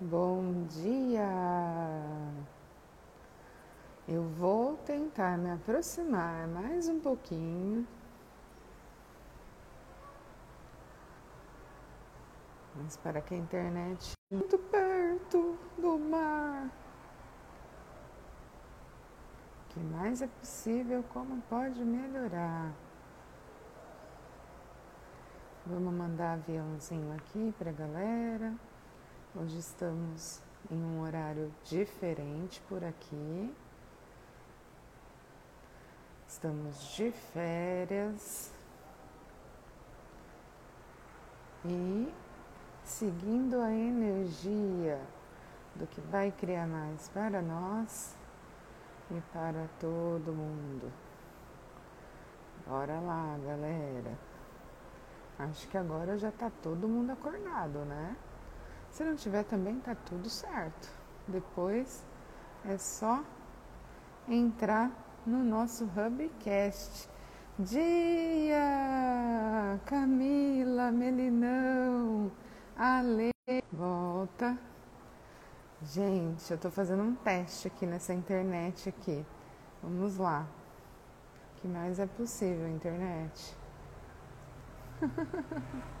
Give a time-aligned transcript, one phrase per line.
[0.00, 1.28] Bom dia!
[4.06, 7.84] Eu vou tentar me aproximar mais um pouquinho.
[12.76, 16.70] Mas para que a internet muito perto do mar.
[19.64, 22.72] O que mais é possível, como pode melhorar?
[25.66, 28.67] Vamos mandar aviãozinho aqui para a galera.
[29.36, 30.40] Hoje estamos
[30.70, 33.54] em um horário diferente por aqui.
[36.26, 38.50] Estamos de férias
[41.62, 42.10] e
[42.82, 44.98] seguindo a energia
[45.74, 48.16] do que vai criar mais para nós
[49.10, 50.90] e para todo mundo.
[52.66, 54.18] Bora lá, galera.
[55.38, 58.16] Acho que agora já tá todo mundo acordado, né?
[58.90, 60.88] Se não tiver também tá tudo certo.
[61.26, 62.04] Depois
[62.64, 63.22] é só
[64.28, 64.90] entrar
[65.26, 67.08] no nosso Hubcast.
[67.58, 68.58] Dia!
[69.84, 72.30] Camila, Melinão,
[72.76, 73.30] Ale,
[73.72, 74.56] volta.
[75.82, 79.24] Gente, eu tô fazendo um teste aqui nessa internet aqui.
[79.82, 80.46] Vamos lá.
[81.56, 83.56] O que mais é possível, internet?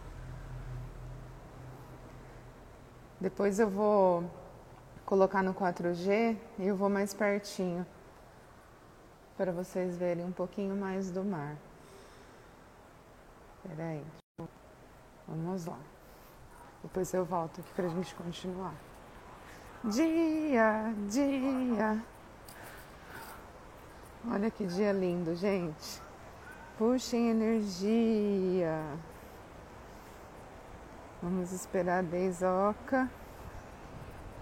[3.20, 4.30] Depois eu vou
[5.04, 7.84] colocar no 4G e eu vou mais pertinho
[9.36, 11.56] para vocês verem um pouquinho mais do mar.
[13.62, 14.04] Peraí,
[15.26, 15.78] vamos lá.
[16.82, 18.74] Depois eu volto aqui para a gente continuar.
[19.84, 22.02] Dia, dia.
[24.30, 26.00] Olha que dia lindo, gente.
[26.76, 28.80] Puxem energia.
[31.20, 33.10] Vamos esperar a Deisoca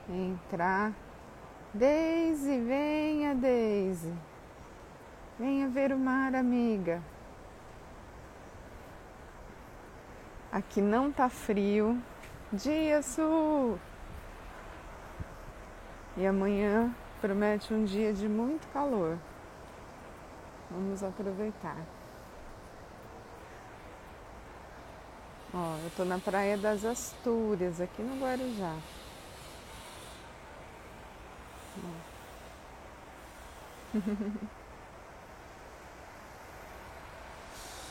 [0.08, 0.92] entrar.
[1.72, 4.12] Deise, venha, Deise.
[5.38, 7.03] Venha ver o mar, amiga.
[10.53, 12.00] Aqui não tá frio.
[12.53, 13.78] Dia sul.
[16.16, 19.19] E amanhã promete um dia de muito calor.
[20.70, 21.96] Vamos aproveitar.
[25.59, 28.77] Ó, eu tô na Praia das Astúrias, aqui no Guarujá.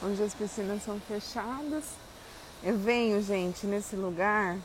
[0.04, 1.86] Onde as piscinas são fechadas.
[2.62, 4.60] Eu venho, gente, nesse lugar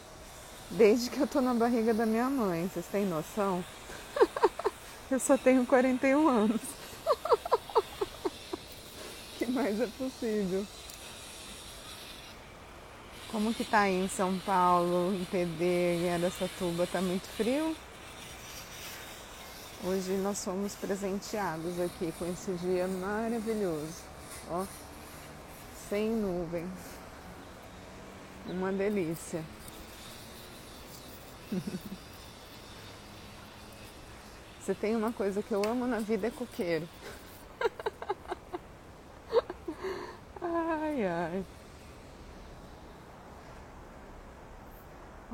[0.70, 2.68] desde que eu tô na barriga da minha mãe.
[2.68, 3.64] Vocês têm noção?
[5.10, 6.60] eu só tenho 41 anos.
[9.38, 10.66] que mais é possível?
[13.30, 15.24] Como que tá aí em São Paulo, em
[16.02, 16.84] em Aracatuba?
[16.84, 17.76] Tá muito frio?
[19.84, 24.02] Hoje nós fomos presenteados aqui com esse dia maravilhoso.
[24.50, 24.66] Ó,
[25.88, 26.68] sem nuvens.
[28.48, 29.44] Uma delícia.
[34.60, 36.88] Você tem uma coisa que eu amo na vida é coqueiro.
[40.42, 41.44] ai, ai.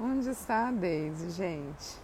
[0.09, 1.99] Onde está a Daisy, gente?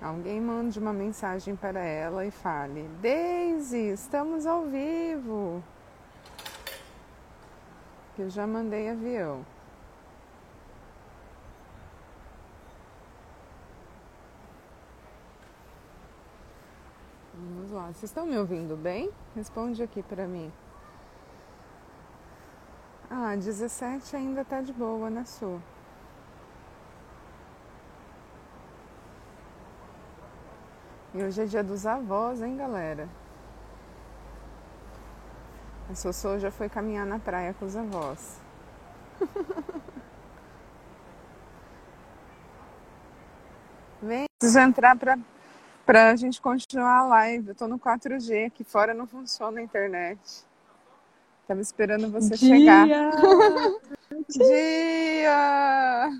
[0.00, 5.62] Alguém mande uma mensagem para ela e fale: Daisy, estamos ao vivo.
[8.18, 9.44] Eu já mandei avião.
[17.34, 17.88] Vamos lá.
[17.88, 19.10] Vocês estão me ouvindo bem?
[19.36, 20.50] Responde aqui para mim.
[23.10, 25.60] Ah, 17 ainda tá de boa na sua.
[31.18, 33.08] E hoje é dia dos avós, hein, galera?
[35.90, 38.40] A Sossô já foi caminhar na praia com os avós.
[44.00, 45.18] Vem, preciso entrar pra,
[45.84, 47.48] pra gente continuar a live.
[47.48, 50.44] Eu tô no 4G, aqui fora não funciona a internet.
[51.48, 52.56] Tava esperando você Dia!
[52.56, 52.86] chegar.
[54.30, 56.10] Dia!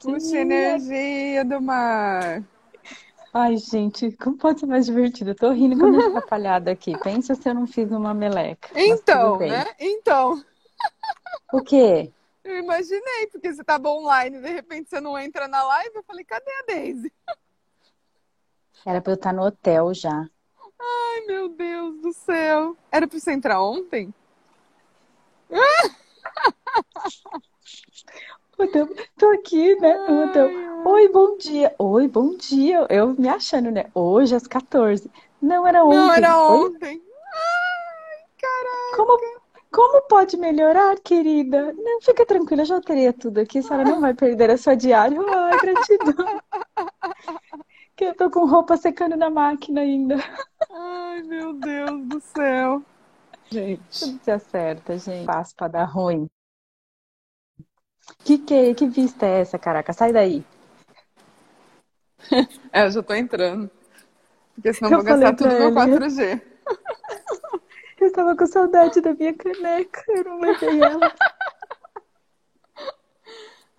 [0.00, 0.40] Puxa Dia!
[0.40, 2.42] energia do mar.
[3.36, 5.30] Ai, gente, como pode ser mais divertido?
[5.30, 6.96] Eu tô rindo a minha atrapalhada aqui.
[7.02, 8.68] Pensa se eu não fiz uma meleca.
[8.76, 9.74] Então, né?
[9.80, 10.40] Então,
[11.52, 12.12] O quê?
[12.44, 16.24] eu imaginei, porque você tava online, de repente você não entra na live, eu falei,
[16.24, 17.12] cadê a Daisy?
[18.86, 20.28] Era pra eu estar no hotel já.
[20.80, 22.76] Ai, meu Deus do céu.
[22.92, 24.14] Era pra você entrar ontem?
[28.56, 28.64] Pô,
[29.18, 30.50] Tô, aqui, né, hotel.
[30.86, 31.74] Oi, bom dia.
[31.78, 32.86] Oi, bom dia.
[32.88, 33.86] Eu me achando, né?
[33.94, 35.10] Hoje às 14.
[35.40, 35.96] Não, era ontem.
[35.96, 36.66] Não, era Oi?
[36.66, 37.02] ontem.
[37.34, 38.96] Ai, caraca.
[38.96, 39.18] Como,
[39.72, 41.72] como pode melhorar, querida?
[41.72, 43.58] Não, fica tranquila, já teria tudo aqui.
[43.58, 45.18] A senhora não vai perder a sua diária.
[45.20, 46.40] Ai, gratidão.
[47.96, 50.16] Que eu tô com roupa secando na máquina ainda.
[50.70, 52.82] Ai, meu Deus do céu.
[53.50, 54.00] Gente.
[54.00, 55.26] Tudo se acerta, gente.
[55.26, 56.28] Passo pra dar ruim.
[58.24, 59.92] Que que, que vista é essa, caraca?
[59.92, 60.44] Sai daí.
[62.72, 63.70] É, eu já tô entrando.
[64.54, 65.70] Porque senão Eu vou gastar tudo ele.
[65.72, 66.42] 4G.
[68.00, 70.04] Eu tava com saudade da minha caneca.
[70.08, 71.12] Eu não levei ela.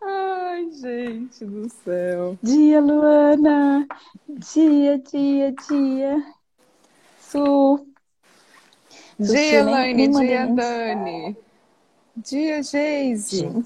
[0.01, 2.37] Ai, gente do céu.
[2.41, 3.87] Dia, Luana.
[4.27, 6.25] Dia, dia, dia.
[7.19, 7.87] Su.
[9.19, 10.47] Dia, Su, nem, Laine, nem mandei dia.
[10.47, 11.37] Dani.
[12.17, 13.63] Dia, Geise.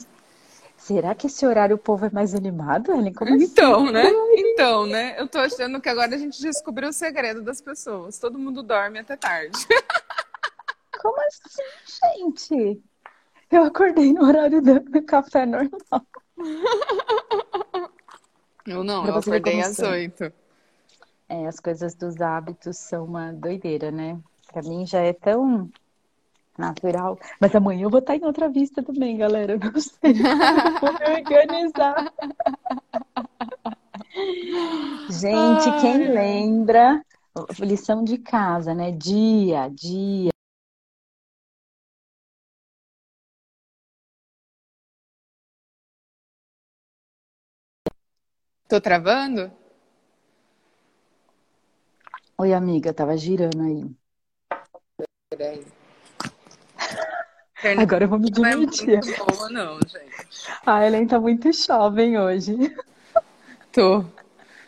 [0.89, 3.13] Será que esse horário o povo é mais animado, Ellen?
[3.13, 3.43] Como assim?
[3.43, 4.09] Então, né?
[4.35, 5.21] Então, né?
[5.21, 8.17] Eu tô achando que agora a gente descobriu o segredo das pessoas.
[8.17, 9.51] Todo mundo dorme até tarde.
[10.99, 11.61] Como assim,
[12.17, 12.81] gente?
[13.51, 15.69] Eu acordei no horário do café normal.
[18.65, 20.31] Eu não, Pra eu acordei às oito.
[21.27, 24.19] É, as coisas dos hábitos são uma doideira, né?
[24.51, 25.69] Pra mim já é tão
[26.59, 27.17] natural.
[27.39, 29.53] Mas amanhã eu vou estar em outra vista também, galera.
[29.59, 30.13] Eu não sei
[30.79, 32.13] vou me organizar.
[35.09, 36.13] Gente, quem Ai, ai.
[36.13, 37.01] lembra?
[37.59, 38.91] Lição de casa, né?
[38.91, 40.29] Dia, dia.
[48.67, 49.51] Tô travando?
[52.37, 53.83] Oi, amiga, tava girando aí.
[55.29, 55.78] Peraí.
[57.59, 58.87] Internet Agora eu vou me não é divertir.
[58.99, 60.49] muito boa, não, gente.
[60.65, 62.55] A Ellen tá muito jovem hoje.
[63.71, 64.03] Tô.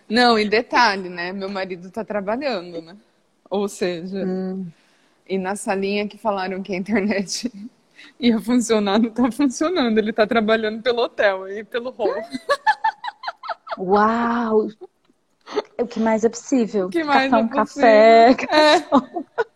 [0.10, 1.32] Não, e detalhe, né?
[1.32, 2.96] Meu marido tá trabalhando, né?
[3.50, 4.66] Ou seja, Hum.
[5.28, 7.52] e na salinha que falaram que a internet
[8.20, 9.98] ia funcionar, não tá funcionando.
[9.98, 12.14] Ele tá trabalhando pelo hotel e pelo hall.
[13.78, 14.68] Uau!
[15.80, 16.88] O que mais é possível?
[16.88, 18.32] O que mais Caçar é um café.
[18.50, 19.51] É,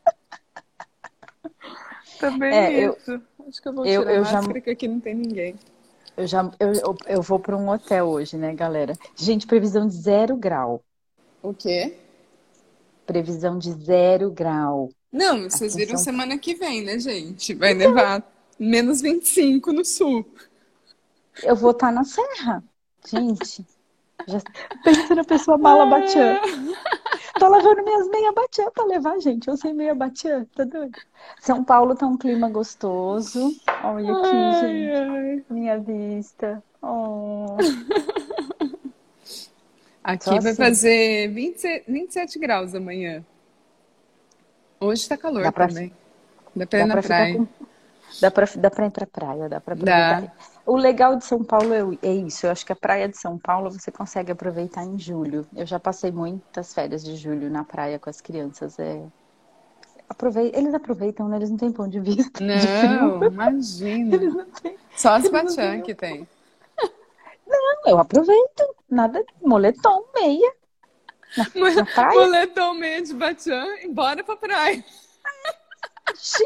[2.15, 3.21] também É, eu, isso.
[3.47, 5.59] Acho que eu vou eu, tirar a eu já, máscara que aqui não tem ninguém.
[6.17, 8.97] eu já, eu, eu, eu vou para um hotel hoje, né, galera?
[9.15, 10.83] Gente, previsão de zero grau.
[11.41, 11.97] O quê?
[13.05, 14.89] Previsão de zero grau.
[15.11, 17.53] Não, vocês em viram semana que vem, né, gente?
[17.53, 18.23] Vai nevar
[18.59, 20.25] menos 25 no sul.
[21.43, 22.63] Eu vou estar na serra.
[23.05, 23.65] Gente,
[24.27, 24.41] já
[24.83, 26.39] pensa na pessoa mala batiã.
[27.39, 29.47] Tô lavando minhas meia batiã pra levar, gente.
[29.47, 30.97] Eu sei meia batiã, tá doido?
[31.41, 33.51] São Paulo tá um clima gostoso.
[33.83, 35.45] Olha aqui, Ai, gente, ai.
[35.49, 36.63] minha vista.
[36.81, 37.57] Oh,
[40.03, 40.55] Aqui só vai assim.
[40.55, 43.25] fazer 27, 27 graus amanhã.
[44.79, 45.91] Hoje tá calor Dá pra, também.
[46.55, 47.33] Dá pra dá na pra ficar praia.
[47.33, 47.47] com
[48.21, 50.21] Dá pra, dá pra ir pra praia, dá pra aproveitar.
[50.21, 50.31] Dá.
[50.65, 52.45] O legal de São Paulo é, é isso.
[52.45, 55.45] Eu acho que a praia de São Paulo você consegue aproveitar em julho.
[55.55, 58.79] Eu já passei muitas férias de julho na praia com as crianças.
[58.79, 59.03] É...
[60.09, 60.51] Aprovei...
[60.55, 61.37] Eles aproveitam, né?
[61.37, 62.45] Eles não têm ponto de vista de.
[62.45, 64.15] Não, imagina.
[64.15, 65.81] Eles não têm, Só as têm.
[65.81, 66.27] que tem.
[67.47, 68.75] Não, eu aproveito.
[68.89, 70.51] Nada, moletom, meia,
[71.37, 72.19] na, na praia.
[72.19, 74.83] Moletom meia de batiã e bora pra praia.
[76.15, 76.45] Sim,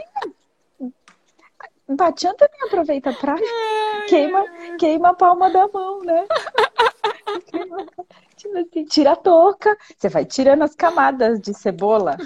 [1.96, 3.42] Batian também aproveita a praia.
[3.44, 4.46] Ai, Queima,
[4.78, 6.26] queima a palma da mão, né?
[8.36, 9.78] Tipo assim, tira a touca.
[9.98, 12.18] Você vai tirando as camadas de cebola.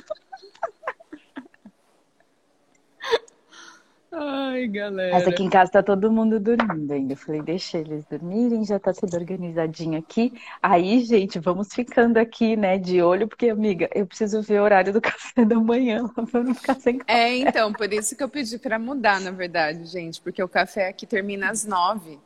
[4.13, 4.67] Ai,
[5.09, 5.27] Mas galera.
[5.27, 7.13] aqui em casa tá todo mundo dormindo ainda.
[7.13, 10.33] Eu falei, deixa eles dormirem, já tá tudo organizadinho aqui.
[10.61, 14.91] Aí, gente, vamos ficando aqui, né, de olho, porque, amiga, eu preciso ver o horário
[14.93, 17.07] do café da manhã pra não ficar sem café.
[17.07, 20.87] É, então, por isso que eu pedi pra mudar, na verdade, gente, porque o café
[20.89, 22.19] aqui termina às nove.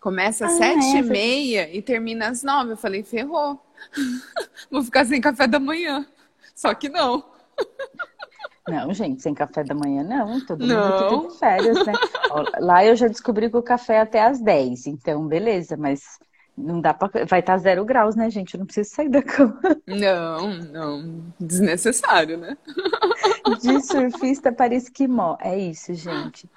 [0.00, 2.72] Começa às Ah, sete e é, você- meia e termina às nove.
[2.72, 3.60] Eu falei, ferrou.
[4.70, 6.06] Vou ficar sem café da manhã.
[6.54, 7.24] Só que não.
[8.70, 10.44] Não, gente, sem café da manhã não.
[10.44, 11.22] Todo mundo aqui Não.
[11.22, 11.92] teve férias, né?
[12.60, 16.18] Lá eu já descobri que o café é até às 10, então beleza, mas
[16.56, 17.10] não dá pra.
[17.26, 18.54] Vai estar zero graus, né, gente?
[18.54, 19.60] Eu não preciso sair da cama.
[19.86, 21.32] Não, não.
[21.38, 22.56] Desnecessário, né?
[23.60, 25.36] De surfista para esquimó.
[25.40, 26.48] É isso, gente.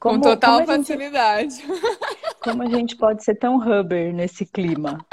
[0.00, 1.56] Com Como, total como a gente, facilidade.
[2.40, 5.04] como a gente pode ser tão rubber nesse clima?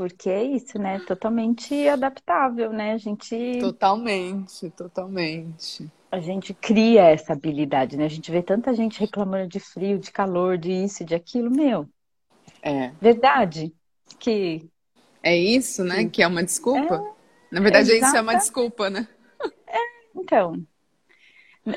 [0.00, 0.98] Porque é isso, né?
[1.00, 2.92] Totalmente adaptável, né?
[2.92, 5.90] A gente, Totalmente, totalmente.
[6.10, 8.06] a gente cria essa habilidade, né?
[8.06, 11.50] A gente vê tanta gente reclamando de frio, de calor, de isso, de aquilo.
[11.50, 11.86] Meu,
[12.62, 12.92] É.
[12.98, 13.74] Verdade?
[14.18, 14.66] Que.
[15.22, 16.08] É isso, né?
[16.08, 16.94] Que é uma desculpa?
[16.94, 18.06] É, Na verdade, exata...
[18.06, 19.06] isso é uma desculpa, né?
[19.66, 19.78] É,
[20.16, 20.66] então.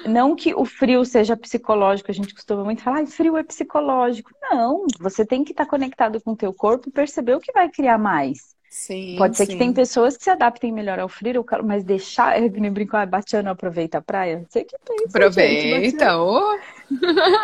[0.08, 4.32] Não que o frio seja psicológico, a gente costuma muito falar, ah, frio é psicológico.
[4.42, 7.70] Não, você tem que estar conectado com o teu corpo e perceber o que vai
[7.70, 8.54] criar mais.
[8.70, 9.52] Sim, Pode ser sim.
[9.52, 13.06] que tem pessoas que se adaptem melhor ao frio, mas deixar, eu nem brinco, ah,
[13.06, 14.44] Batiano aproveita a praia.
[14.50, 16.58] Você que pensa, Aproveita, gente, oh.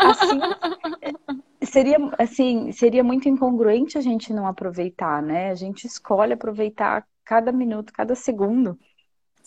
[0.02, 0.40] assim,
[1.62, 5.52] seria, assim, seria muito incongruente a gente não aproveitar, né?
[5.52, 8.76] A gente escolhe aproveitar cada minuto, cada segundo.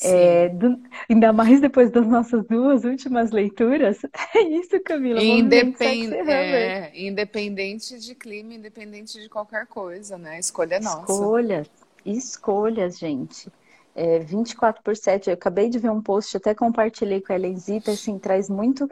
[0.04, 0.78] É, do,
[1.08, 3.98] ainda mais depois das nossas duas últimas leituras.
[4.34, 5.22] É isso, Camila.
[5.22, 10.38] Independ, é, independente de clima, independente de qualquer coisa, né?
[10.38, 11.12] Escolha nossa.
[11.12, 11.70] Escolhas,
[12.04, 13.52] escolhas, gente.
[13.94, 15.28] É, 24 por 7.
[15.28, 18.88] Eu acabei de ver um post, até compartilhei com a Helenzita, assim, traz muito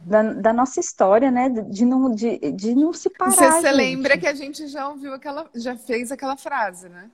[0.00, 1.48] da, da, nossa história, né?
[1.48, 3.32] De não, de, de não se parar.
[3.32, 7.10] Você, você lembra que a gente já ouviu aquela, já fez aquela frase, né?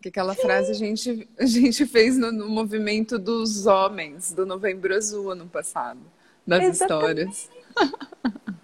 [0.00, 4.94] Que aquela frase a gente, a gente fez no, no, movimento dos homens do Novembro
[4.94, 6.00] Azul ano passado,
[6.46, 7.30] das Exatamente.
[7.30, 7.50] histórias.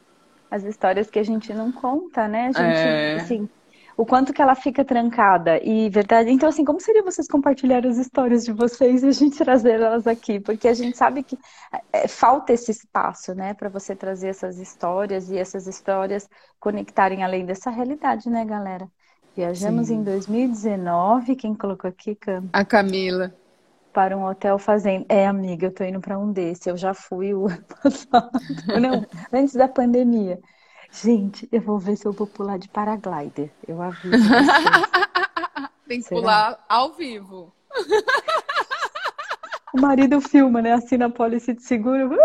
[0.50, 2.48] As histórias que a gente não conta, né?
[2.48, 3.14] A gente, é...
[3.14, 3.48] assim,
[3.96, 6.30] o quanto que ela fica trancada e verdade.
[6.30, 10.06] Então, assim, como seria vocês compartilhar as histórias de vocês e a gente trazer elas
[10.06, 10.40] aqui?
[10.40, 11.38] Porque a gente sabe que
[11.92, 17.44] é, falta esse espaço, né, para você trazer essas histórias e essas histórias conectarem além
[17.44, 18.88] dessa realidade, né, galera?
[19.34, 19.96] Viajamos Sim.
[19.96, 21.36] em 2019.
[21.36, 22.44] Quem colocou aqui, Cam?
[22.52, 23.34] A Camila.
[23.92, 25.06] Para um hotel fazenda.
[25.08, 26.68] É, amiga, eu tô indo para um desse.
[26.70, 28.30] Eu já fui o ano passado.
[28.80, 30.38] Não, antes da pandemia.
[30.90, 33.50] Gente, eu vou ver se eu vou pular de paraglider.
[33.66, 34.10] Eu aviso.
[35.88, 36.20] Tem que Será?
[36.20, 37.52] pular ao vivo.
[39.74, 40.72] O marido filma, né?
[40.72, 42.16] Assina a pólice de seguro.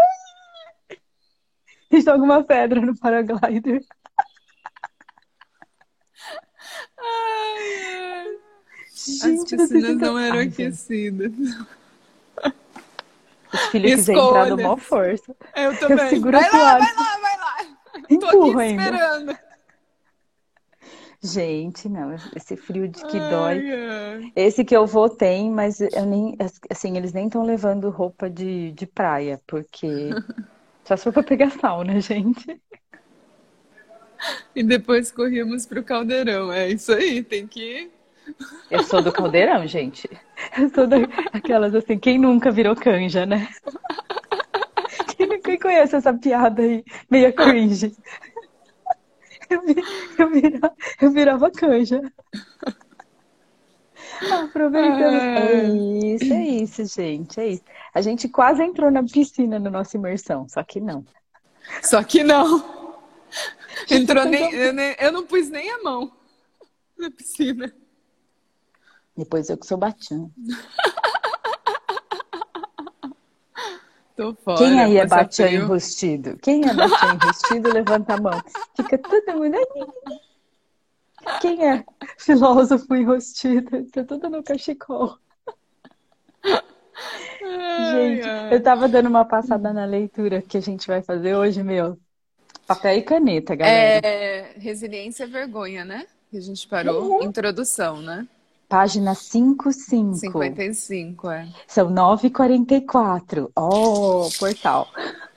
[1.90, 3.82] E joga uma pedra no paraglider.
[9.08, 11.32] Gente, As piscinas não eram Ai, aquecidas.
[13.54, 15.36] Os filhos quiserem entrar do maior força.
[15.56, 16.06] Eu também.
[16.06, 17.58] Eu seguro vai lá, vai lá, vai lá.
[18.10, 19.38] Empurro Tô aqui esperando.
[21.24, 23.72] Gente, não, esse frio de que ai, dói.
[23.72, 24.32] Ai.
[24.36, 26.38] Esse que eu vou tem, mas eu nem,
[26.70, 30.10] assim, eles nem estão levando roupa de, de praia, porque
[30.86, 32.62] só se for pra pegar sauna, gente.
[34.56, 36.52] E depois corríamos pro caldeirão.
[36.52, 37.90] É isso aí, tem que
[38.70, 40.10] eu sou do caldeirão, gente.
[40.58, 43.48] Eu sou daquelas assim, quem nunca virou canja, né?
[45.44, 47.96] Quem conhece essa piada aí, meia cringe?
[49.50, 49.64] Eu,
[50.20, 52.02] eu, virava, eu virava canja.
[54.44, 55.16] Aproveitando.
[55.16, 55.64] É
[56.16, 57.40] isso, é isso, gente.
[57.40, 57.64] É isso.
[57.94, 61.06] A gente quase entrou na piscina na nossa imersão, só que não.
[61.82, 62.88] Só que não.
[63.90, 64.24] Entrou.
[64.26, 66.12] Eu, nem, eu não pus nem a mão
[66.98, 67.74] na piscina.
[69.18, 70.30] Depois eu que sou batiana.
[74.16, 76.38] Tô fora, Quem aí é batian enrustido?
[76.38, 78.42] Quem é batian enrustido, levanta a mão.
[78.76, 80.18] Fica todo mundo aí.
[81.42, 81.86] Quem é
[82.18, 83.86] filósofo enrustido?
[83.92, 85.18] Tá tudo no cachecol.
[87.40, 91.98] Gente, eu tava dando uma passada na leitura que a gente vai fazer hoje, meu.
[92.66, 94.06] Papel e caneta, galera.
[94.06, 96.08] É, resiliência é vergonha, né?
[96.30, 97.18] Que a gente parou.
[97.18, 97.24] Uhum.
[97.24, 98.28] Introdução, né?
[98.68, 100.18] Página 55.
[100.18, 101.48] 55, é.
[101.66, 103.50] São 9h44.
[103.56, 104.90] Oh, portal.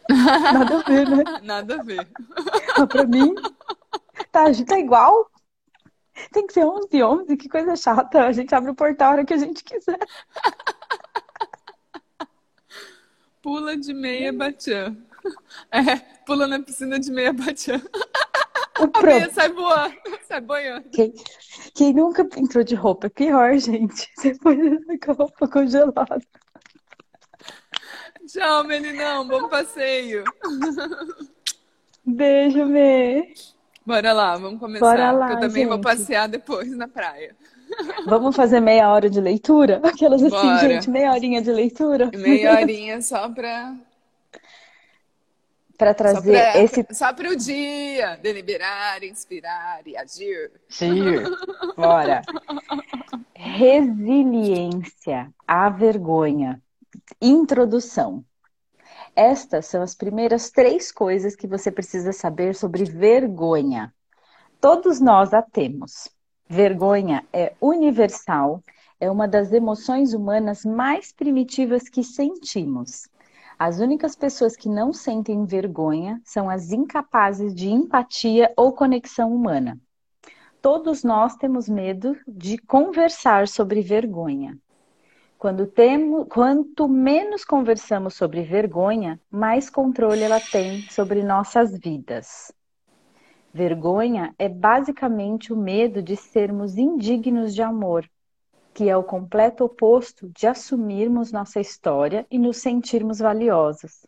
[0.10, 1.24] Nada a ver, né?
[1.42, 2.08] Nada a ver.
[2.76, 3.34] Mas pra mim,
[4.32, 5.30] tá, tá igual.
[6.32, 8.26] Tem que ser 11 11 que coisa chata.
[8.26, 9.98] A gente abre o portal a hora que a gente quiser.
[13.40, 14.96] Pula de meia batian.
[15.70, 15.96] É,
[16.26, 17.80] pula na piscina de meia batian.
[18.80, 19.94] O meia sai voando,
[20.26, 20.88] sai boiando.
[20.90, 21.12] Quem,
[21.74, 24.08] quem nunca entrou de roupa é pior, gente.
[24.22, 24.58] Depois
[25.04, 26.20] com a roupa congelada.
[28.26, 29.26] Tchau, meninão.
[29.26, 30.24] Bom passeio.
[32.04, 33.34] Beijo, Mê.
[33.84, 34.86] Bora lá, vamos começar.
[34.86, 35.68] Bora lá, eu também gente.
[35.68, 37.34] vou passear depois na praia.
[38.06, 39.80] Vamos fazer meia hora de leitura?
[39.84, 40.58] Aquelas assim, Bora.
[40.58, 42.10] gente, meia horinha de leitura?
[42.14, 43.74] Meia horinha só pra
[45.80, 46.86] para trazer só pra, esse.
[46.90, 50.52] Só para o dia, deliberar, inspirar e agir.
[50.68, 51.24] Agir.
[51.74, 52.20] Bora.
[53.32, 56.60] Resiliência à vergonha.
[57.18, 58.22] Introdução.
[59.16, 63.90] Estas são as primeiras três coisas que você precisa saber sobre vergonha.
[64.60, 66.10] Todos nós a temos.
[66.46, 68.62] Vergonha é universal,
[69.00, 73.08] é uma das emoções humanas mais primitivas que sentimos.
[73.60, 79.78] As únicas pessoas que não sentem vergonha são as incapazes de empatia ou conexão humana.
[80.62, 84.56] Todos nós temos medo de conversar sobre vergonha.
[85.38, 92.50] Quando temo, quanto menos conversamos sobre vergonha, mais controle ela tem sobre nossas vidas.
[93.52, 98.08] Vergonha é basicamente o medo de sermos indignos de amor,
[98.80, 104.06] que é o completo oposto de assumirmos nossa história e nos sentirmos valiosos.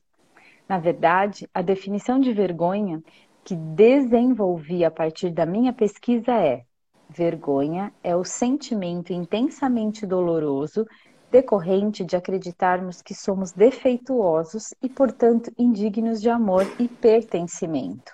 [0.67, 3.02] Na verdade, a definição de vergonha
[3.45, 6.62] que desenvolvi a partir da minha pesquisa é:
[7.07, 10.87] vergonha é o sentimento intensamente doloroso
[11.31, 18.11] decorrente de acreditarmos que somos defeituosos e, portanto, indignos de amor e pertencimento.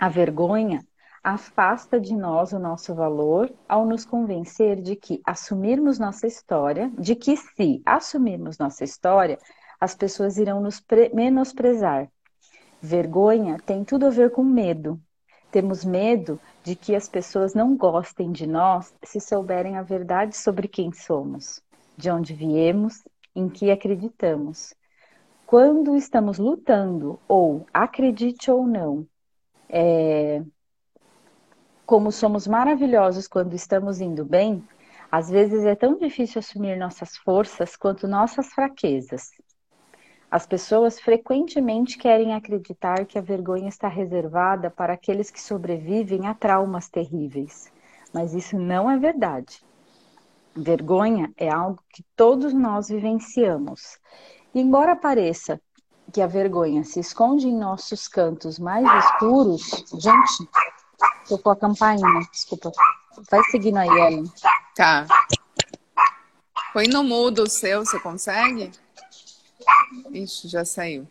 [0.00, 0.84] A vergonha
[1.22, 7.14] afasta de nós o nosso valor ao nos convencer de que assumirmos nossa história, de
[7.14, 9.38] que se assumirmos nossa história,
[9.80, 12.10] as pessoas irão nos menosprezar.
[12.80, 15.00] Vergonha tem tudo a ver com medo.
[15.50, 20.66] Temos medo de que as pessoas não gostem de nós se souberem a verdade sobre
[20.66, 21.62] quem somos
[21.96, 24.74] de onde viemos, em que acreditamos.
[25.46, 29.06] Quando estamos lutando, ou acredite ou não,
[29.68, 30.42] é,
[31.92, 34.66] como somos maravilhosos quando estamos indo bem,
[35.10, 39.28] às vezes é tão difícil assumir nossas forças quanto nossas fraquezas.
[40.30, 46.32] As pessoas frequentemente querem acreditar que a vergonha está reservada para aqueles que sobrevivem a
[46.32, 47.70] traumas terríveis,
[48.10, 49.62] mas isso não é verdade.
[50.56, 53.98] Vergonha é algo que todos nós vivenciamos.
[54.54, 55.60] E embora pareça
[56.10, 60.48] que a vergonha se esconde em nossos cantos mais escuros, gente,
[61.28, 62.72] tocou a campainha, desculpa.
[63.30, 64.32] Vai seguindo aí, Ellen.
[64.74, 65.06] Tá.
[66.72, 68.72] Põe no mudo o seu, você consegue?
[70.10, 71.06] Ixi, já saiu.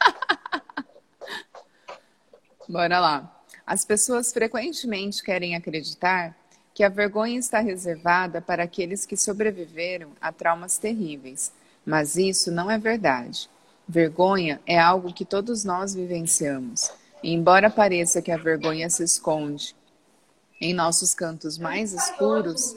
[2.68, 3.30] Bora lá.
[3.66, 6.36] As pessoas frequentemente querem acreditar
[6.74, 11.52] que a vergonha está reservada para aqueles que sobreviveram a traumas terríveis,
[11.86, 13.48] mas isso não é verdade.
[13.86, 16.90] Vergonha é algo que todos nós vivenciamos.
[17.26, 19.74] Embora pareça que a vergonha se esconde
[20.60, 22.76] em nossos cantos mais escuros,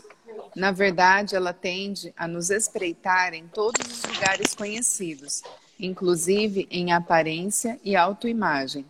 [0.55, 5.41] na verdade ela tende a nos espreitar em todos os lugares conhecidos,
[5.77, 8.85] inclusive em aparência e autoimagem,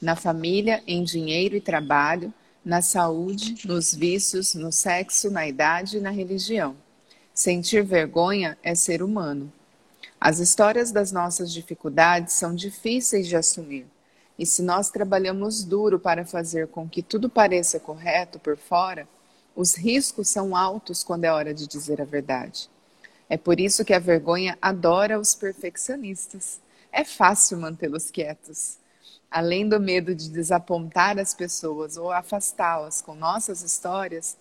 [0.00, 2.32] na família, em dinheiro e trabalho,
[2.64, 6.76] na saúde, nos vícios, no sexo, na idade e na religião.
[7.34, 9.52] Sentir vergonha é ser humano.
[10.20, 13.84] As histórias das nossas dificuldades são difíceis de assumir.
[14.38, 19.06] E se nós trabalhamos duro para fazer com que tudo pareça correto por fora,
[19.54, 22.68] os riscos são altos quando é hora de dizer a verdade.
[23.28, 26.60] É por isso que a vergonha adora os perfeccionistas.
[26.90, 28.78] É fácil mantê-los quietos
[29.32, 34.36] além do medo de desapontar as pessoas ou afastá-las com nossas histórias,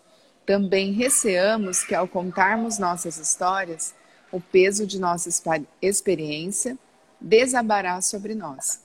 [0.45, 3.95] também receamos que ao contarmos nossas histórias,
[4.31, 5.29] o peso de nossa
[5.81, 6.77] experiência
[7.19, 8.81] desabará sobre nós.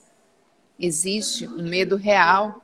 [0.79, 2.61] Existe um medo real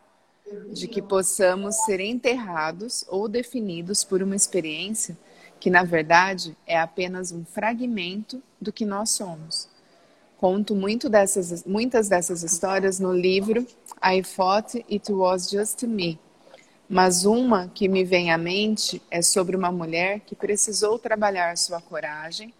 [0.72, 5.18] de que possamos ser enterrados ou definidos por uma experiência
[5.60, 9.68] que, na verdade, é apenas um fragmento do que nós somos.
[10.38, 13.66] Conto muito dessas, muitas dessas histórias no livro
[14.04, 16.20] I Thought It Was Just Me.
[16.88, 21.82] Mas uma que me vem à mente é sobre uma mulher que precisou trabalhar sua
[21.82, 22.54] coragem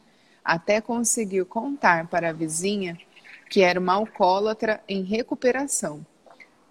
[0.44, 2.98] até conseguir contar para a vizinha
[3.54, 6.04] que era uma alcoólatra em recuperação,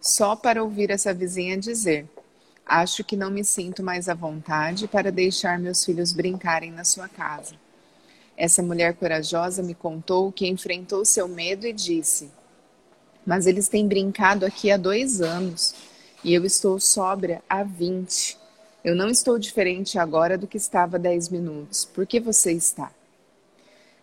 [0.01, 2.09] só para ouvir essa vizinha dizer:
[2.66, 7.09] Acho que não me sinto mais à vontade para deixar meus filhos brincarem na sua
[7.09, 7.55] casa.
[8.37, 12.33] Essa mulher corajosa me contou que enfrentou seu medo e disse:
[13.25, 15.77] Mas eles têm brincado aqui há dois anos
[16.25, 18.37] e eu estou sóbria há vinte.
[18.83, 21.85] Eu não estou diferente agora do que estava há dez minutos.
[21.85, 22.90] Por que você está?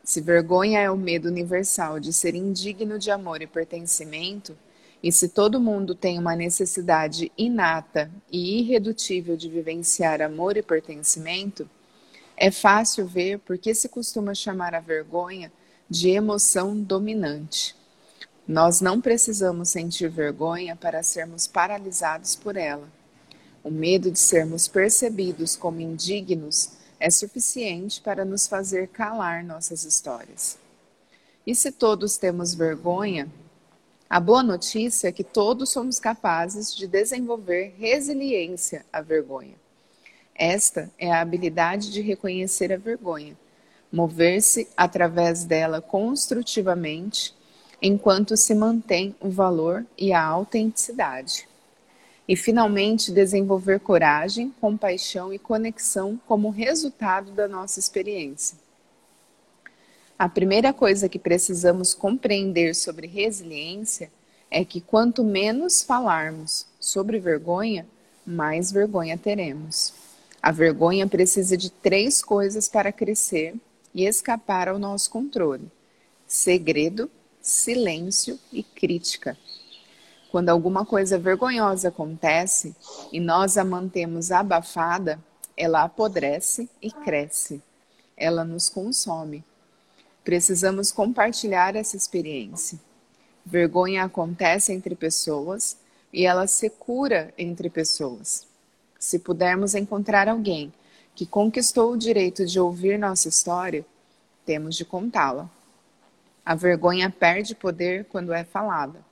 [0.10, 4.58] Se vergonha é o medo universal de ser indigno de amor e pertencimento,
[5.04, 11.69] e se todo mundo tem uma necessidade inata e irredutível de vivenciar amor e pertencimento,
[12.36, 15.52] é fácil ver por que se costuma chamar a vergonha
[15.88, 17.76] de emoção dominante.
[18.48, 22.89] Nós não precisamos sentir vergonha para sermos paralisados por ela.
[23.63, 30.58] O medo de sermos percebidos como indignos é suficiente para nos fazer calar nossas histórias.
[31.48, 33.28] E se todos temos vergonha,
[34.10, 39.56] a boa notícia é que todos somos capazes de desenvolver resiliência à vergonha.
[40.36, 43.38] Esta é a habilidade de reconhecer a vergonha,
[43.92, 47.36] mover-se através dela construtivamente,
[47.82, 51.49] enquanto se mantém o valor e a autenticidade.
[52.30, 58.56] E, finalmente, desenvolver coragem, compaixão e conexão como resultado da nossa experiência.
[60.18, 64.12] A primeira coisa que precisamos compreender sobre resiliência
[64.52, 67.88] é que quanto menos falarmos sobre vergonha,
[68.24, 69.92] mais vergonha teremos.
[70.39, 73.56] A vergonha precisa de três coisas para crescer
[73.92, 75.65] e escapar ao nosso controle:
[76.28, 77.10] segredo,
[77.42, 79.36] silêncio e crítica.
[80.32, 82.76] Quando alguma coisa vergonhosa acontece
[83.12, 85.20] e nós a mantemos abafada,
[85.58, 87.62] ela apodrece e cresce.
[88.15, 89.44] Ela nos consome.
[90.24, 92.80] Precisamos compartilhar essa experiência.
[93.44, 95.76] Vergonha acontece entre pessoas
[96.13, 98.46] e ela se cura entre pessoas.
[99.00, 100.72] Se pudermos encontrar alguém
[101.15, 103.84] que conquistou o direito de ouvir nossa história,
[104.46, 105.50] temos de contá-la.
[106.46, 109.09] A vergonha perde poder quando é falada.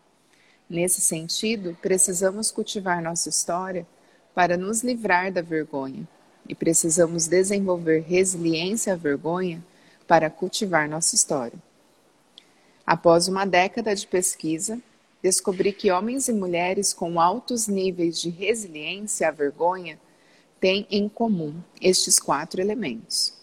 [0.69, 3.87] Nesse sentido, precisamos cultivar nossa história
[4.35, 6.07] para nos livrar da vergonha
[6.47, 9.63] e precisamos desenvolver resiliência à vergonha
[10.05, 11.57] para cultivar nossa história.
[12.85, 14.79] Após uma década de pesquisa,
[15.21, 19.97] descobri que homens e mulheres com altos níveis de resiliência à vergonha
[20.59, 23.33] têm em comum estes quatro elementos.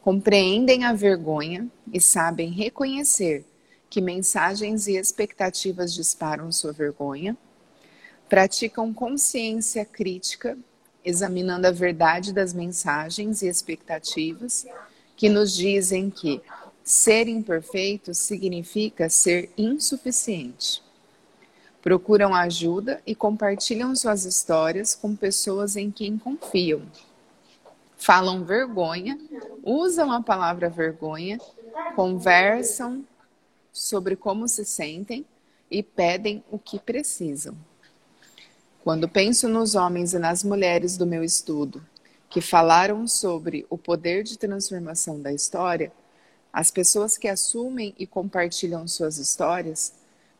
[0.00, 3.44] Compreendem a vergonha e sabem reconhecer
[3.92, 7.36] que mensagens e expectativas disparam sua vergonha.
[8.26, 10.56] Praticam consciência crítica,
[11.04, 14.64] examinando a verdade das mensagens e expectativas
[15.14, 16.40] que nos dizem que
[16.82, 20.82] ser imperfeito significa ser insuficiente
[21.82, 26.82] procuram ajuda e compartilham suas histórias com pessoas em quem confiam.
[27.98, 29.18] Falam vergonha,
[29.64, 31.40] usam a palavra vergonha,
[31.96, 33.04] conversam
[33.72, 35.24] sobre como se sentem
[35.70, 37.56] e pedem o que precisam.
[38.84, 41.82] Quando penso nos homens e nas mulheres do meu estudo
[42.28, 45.92] que falaram sobre o poder de transformação da história,
[46.52, 49.94] as pessoas que assumem e compartilham suas histórias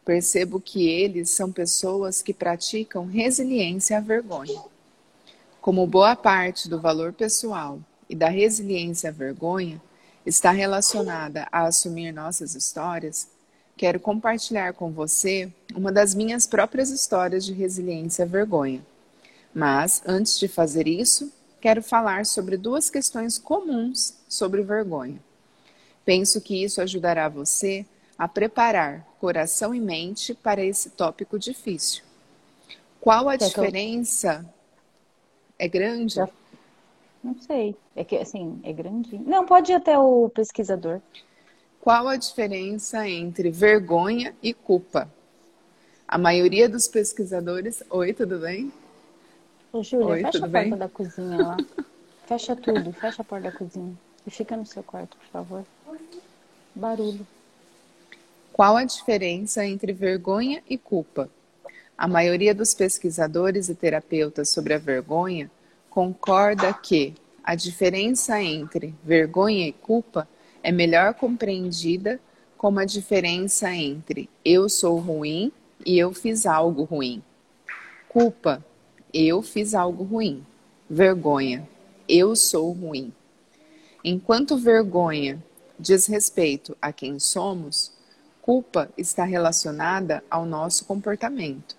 [0.04, 4.60] percebo que eles são pessoas que praticam resiliência à vergonha.
[5.60, 9.80] Como boa parte do valor pessoal e da resiliência à vergonha
[10.24, 13.28] está relacionada a assumir nossas histórias,
[13.76, 18.84] quero compartilhar com você uma das minhas próprias histórias de resiliência à vergonha.
[19.54, 25.18] Mas, antes de fazer isso, quero falar sobre duas questões comuns sobre vergonha.
[26.04, 27.84] Penso que isso ajudará você
[28.18, 32.02] a preparar coração e mente para esse tópico difícil.
[33.00, 34.44] Qual a diferença?
[35.58, 36.20] É grande?
[37.22, 37.76] Não sei.
[37.94, 39.16] É que assim, é grande.
[39.18, 41.00] Não, pode ir até o pesquisador.
[41.80, 45.08] Qual a diferença entre vergonha e culpa?
[46.06, 47.82] A maioria dos pesquisadores.
[47.90, 48.72] Oi, tudo bem?
[49.72, 50.76] Ô, Júlia, Oi, fecha a porta bem?
[50.76, 51.56] da cozinha lá.
[52.26, 53.96] fecha tudo, fecha a porta da cozinha.
[54.26, 55.64] E fica no seu quarto, por favor.
[56.74, 57.26] Barulho.
[58.52, 61.28] Qual a diferença entre vergonha e culpa?
[61.96, 65.50] A maioria dos pesquisadores e terapeutas sobre a vergonha
[65.92, 67.12] concorda que
[67.44, 70.26] a diferença entre vergonha e culpa
[70.62, 72.18] é melhor compreendida
[72.56, 75.52] como a diferença entre eu sou ruim
[75.84, 77.22] e eu fiz algo ruim.
[78.08, 78.64] Culpa,
[79.12, 80.46] eu fiz algo ruim.
[80.88, 81.68] Vergonha,
[82.08, 83.12] eu sou ruim.
[84.02, 85.44] Enquanto vergonha
[85.78, 87.92] diz respeito a quem somos,
[88.40, 91.76] Culpa está relacionada ao nosso comportamento.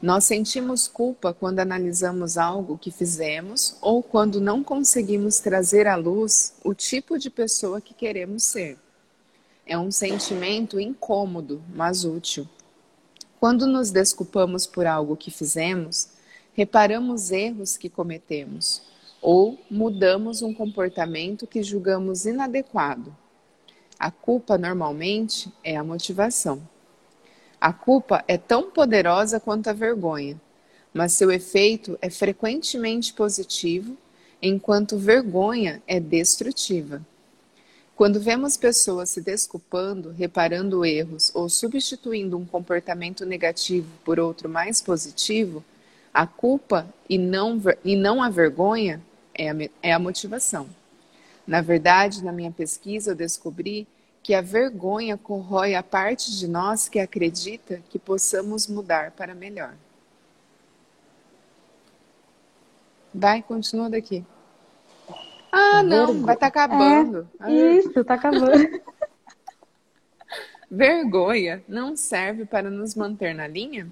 [0.00, 6.54] Nós sentimos culpa quando analisamos algo que fizemos ou quando não conseguimos trazer à luz
[6.62, 8.78] o tipo de pessoa que queremos ser.
[9.66, 12.48] É um sentimento incômodo, mas útil.
[13.40, 16.10] Quando nos desculpamos por algo que fizemos,
[16.54, 18.82] reparamos erros que cometemos
[19.20, 23.14] ou mudamos um comportamento que julgamos inadequado.
[23.98, 26.62] A culpa normalmente é a motivação.
[27.60, 30.40] A culpa é tão poderosa quanto a vergonha,
[30.94, 33.96] mas seu efeito é frequentemente positivo,
[34.40, 37.02] enquanto vergonha é destrutiva.
[37.96, 44.80] Quando vemos pessoas se desculpando, reparando erros ou substituindo um comportamento negativo por outro mais
[44.80, 45.64] positivo,
[46.14, 49.02] a culpa e não, e não a vergonha
[49.34, 50.68] é a, é a motivação.
[51.44, 53.84] Na verdade, na minha pesquisa, eu descobri
[54.28, 59.72] que a vergonha corrói a parte de nós que acredita que possamos mudar para melhor.
[63.14, 64.22] Vai, continua daqui.
[65.50, 67.26] Ah, não, vai estar tá acabando.
[67.40, 68.82] É, isso, está acabando.
[70.70, 73.90] Vergonha não serve para nos manter na linha?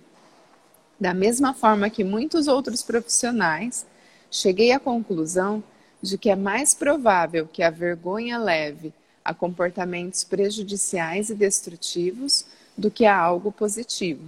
[1.01, 3.87] Da mesma forma que muitos outros profissionais,
[4.31, 5.65] cheguei à conclusão
[6.03, 8.93] de que é mais provável que a vergonha leve
[9.27, 12.47] a comportamentos prejudiciais e destrutivos
[12.79, 14.23] do que a algo positivo.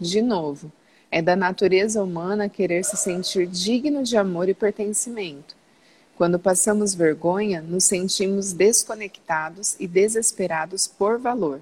[0.00, 0.72] De novo,
[1.10, 5.54] é da natureza humana querer se sentir digno de amor e pertencimento.
[6.16, 11.60] Quando passamos vergonha, nos sentimos desconectados e desesperados por valor.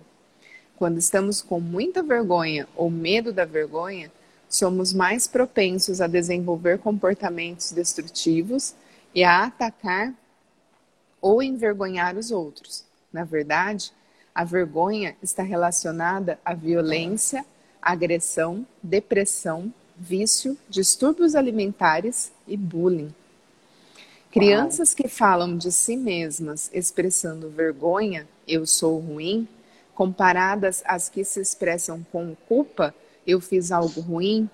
[0.77, 4.13] Quando estamos com muita vergonha ou medo da vergonha,
[4.49, 8.75] somos mais propensos a desenvolver comportamentos destrutivos
[9.13, 10.15] e a atacar
[11.21, 12.85] ou envergonhar os outros.
[13.13, 13.93] Na verdade,
[14.35, 17.45] a vergonha está relacionada à violência,
[17.83, 23.13] agressão, depressão, vício, distúrbios alimentares e bullying.
[24.31, 29.49] Crianças que falam de si mesmas expressando vergonha, eu sou ruim,
[29.95, 32.95] comparadas às que se expressam com culpa,
[33.27, 34.49] eu fiz algo ruim,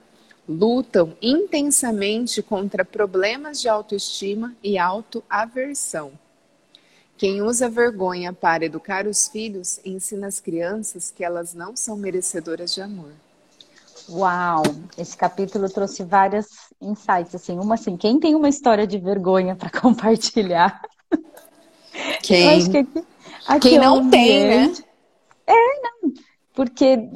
[0.48, 6.12] lutam intensamente contra problemas de autoestima e autoaversão.
[7.16, 12.74] Quem usa vergonha para educar os filhos ensina as crianças que elas não são merecedoras
[12.74, 13.12] de amor.
[14.08, 14.62] Uau!
[14.98, 16.46] Esse capítulo trouxe várias
[16.80, 20.82] insights, assim, uma assim, quem tem uma história de vergonha para compartilhar?
[22.22, 22.70] Quem?
[22.70, 23.04] Que aqui,
[23.46, 24.72] aqui quem é não tem, né?
[25.46, 26.12] É, não.
[26.52, 27.08] Porque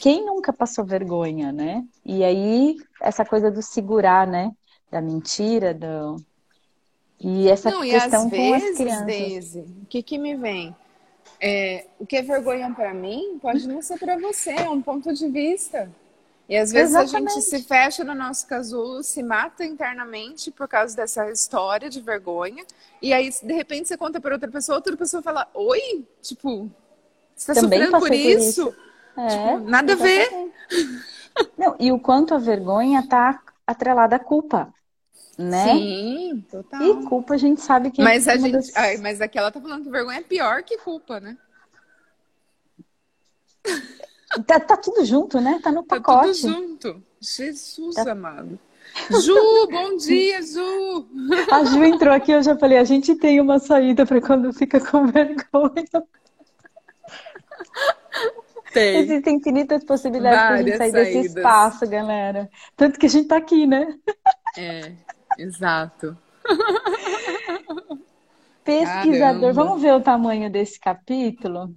[0.00, 1.84] quem nunca passou vergonha, né?
[2.04, 4.50] E aí, essa coisa do segurar, né?
[4.90, 6.16] Da mentira, do...
[7.22, 9.06] E essa não, questão e com vezes, as crianças.
[9.06, 10.74] Daisy, o que, que me vem?
[11.40, 15.12] É, o que é vergonha para mim pode não ser para você, é um ponto
[15.12, 15.90] de vista.
[16.48, 17.30] E às vezes Exatamente.
[17.30, 22.00] a gente se fecha no nosso casulo, se mata internamente por causa dessa história de
[22.00, 22.64] vergonha.
[23.00, 26.04] E aí, de repente, você conta para outra pessoa, outra pessoa fala: Oi?
[26.20, 26.68] Tipo,
[27.34, 28.64] você tá Também sofrendo por isso?
[28.64, 28.82] Por isso.
[29.16, 30.52] É, tipo, nada a ver.
[31.56, 34.72] Não, e o quanto a vergonha tá atrelada à culpa.
[35.38, 35.74] Né?
[35.74, 36.82] Sim, total.
[36.82, 38.76] E culpa a gente sabe que mas é a gente, das...
[38.76, 41.36] ai, mas aqui ela tá falando que vergonha é pior que culpa, né?
[44.46, 45.60] Tá, tá tudo junto, né?
[45.62, 46.40] Tá no pacote.
[46.40, 47.02] Tá tudo junto.
[47.20, 48.12] Jesus tá...
[48.12, 48.58] amado.
[49.10, 51.06] Ju, bom dia, Ju!
[51.50, 54.80] A Ju entrou aqui, eu já falei, a gente tem uma saída para quando fica
[54.80, 55.84] com vergonha.
[58.72, 58.96] Tem.
[58.96, 61.14] Existem infinitas possibilidades para a gente sair saídas.
[61.14, 62.50] desse espaço, galera.
[62.74, 63.98] Tanto que a gente tá aqui, né?
[64.56, 64.92] É,
[65.38, 66.16] exato.
[68.64, 69.52] Pesquisador, Caramba.
[69.52, 71.74] vamos ver o tamanho desse capítulo?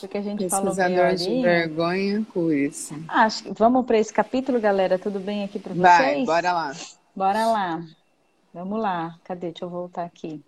[0.00, 2.94] Porque a gente falou meio de vergonha com isso.
[3.08, 4.98] Acho que vamos para esse capítulo, galera.
[4.98, 5.82] Tudo bem aqui para vocês?
[5.82, 6.72] Vai, bora lá.
[7.14, 7.84] Bora lá.
[8.52, 9.16] Vamos lá.
[9.24, 9.50] Cadê?
[9.50, 10.42] Deixa eu voltar aqui.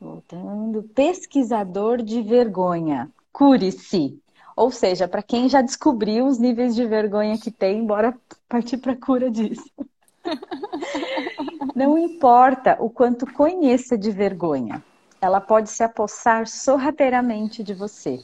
[0.00, 0.82] Voltando.
[0.82, 3.10] Pesquisador de vergonha.
[3.32, 4.18] Cure-se.
[4.56, 8.92] Ou seja, para quem já descobriu os níveis de vergonha que tem, bora partir para
[8.92, 9.70] a cura disso.
[11.76, 14.82] Não importa o quanto conheça de vergonha,
[15.20, 18.18] ela pode se apossar sorrateiramente de você.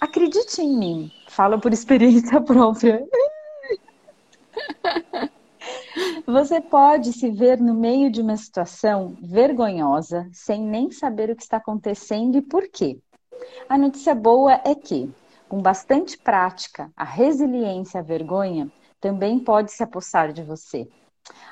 [0.00, 3.06] Acredite em mim, falo por experiência própria.
[6.26, 11.42] Você pode se ver no meio de uma situação vergonhosa, sem nem saber o que
[11.42, 12.98] está acontecendo e por quê.
[13.68, 15.12] A notícia boa é que,
[15.54, 18.68] com bastante prática, a resiliência à vergonha
[19.00, 20.88] também pode se apossar de você.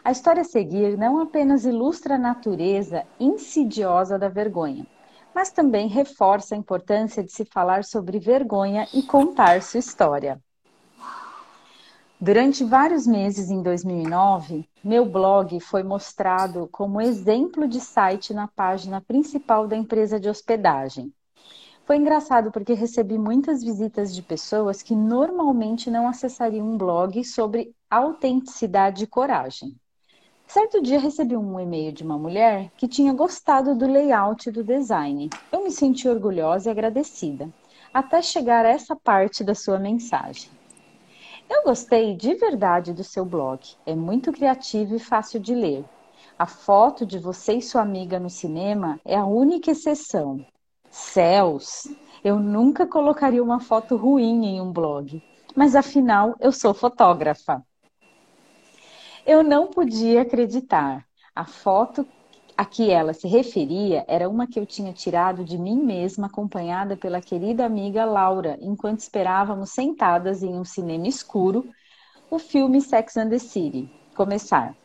[0.03, 4.85] A história a seguir não apenas ilustra a natureza insidiosa da vergonha,
[5.33, 10.43] mas também reforça a importância de se falar sobre vergonha e contar sua história.
[12.21, 19.01] Durante vários meses em 2009, meu blog foi mostrado como exemplo de site na página
[19.01, 21.15] principal da empresa de hospedagem.
[21.92, 27.74] Foi engraçado porque recebi muitas visitas de pessoas que normalmente não acessariam um blog sobre
[27.90, 29.78] autenticidade e coragem.
[30.46, 34.64] Certo dia recebi um e-mail de uma mulher que tinha gostado do layout e do
[34.64, 35.28] design.
[35.52, 37.50] Eu me senti orgulhosa e agradecida,
[37.92, 40.48] até chegar a essa parte da sua mensagem.
[41.46, 43.61] Eu gostei de verdade do seu blog.
[43.85, 45.85] É muito criativo e fácil de ler.
[46.38, 50.42] A foto de você e sua amiga no cinema é a única exceção.
[50.92, 51.88] Céus!
[52.22, 55.22] Eu nunca colocaria uma foto ruim em um blog.
[55.57, 57.64] Mas afinal, eu sou fotógrafa.
[59.26, 61.07] Eu não podia acreditar.
[61.35, 62.07] A foto
[62.55, 66.94] a que ela se referia era uma que eu tinha tirado de mim mesma, acompanhada
[66.94, 71.64] pela querida amiga Laura, enquanto esperávamos sentadas em um cinema escuro
[72.31, 74.76] o filme Sex and the City começar.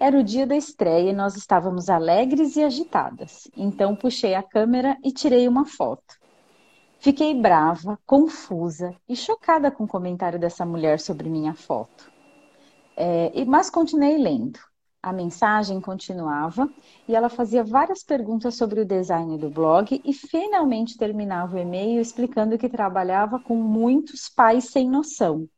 [0.00, 3.50] Era o dia da estreia e nós estávamos alegres e agitadas.
[3.56, 6.16] Então puxei a câmera e tirei uma foto.
[7.00, 12.10] Fiquei brava, confusa e chocada com o comentário dessa mulher sobre minha foto.
[12.96, 14.58] É, mas continuei lendo.
[15.00, 16.68] A mensagem continuava
[17.06, 22.00] e ela fazia várias perguntas sobre o design do blog e finalmente terminava o e-mail
[22.00, 25.48] explicando que trabalhava com muitos pais sem noção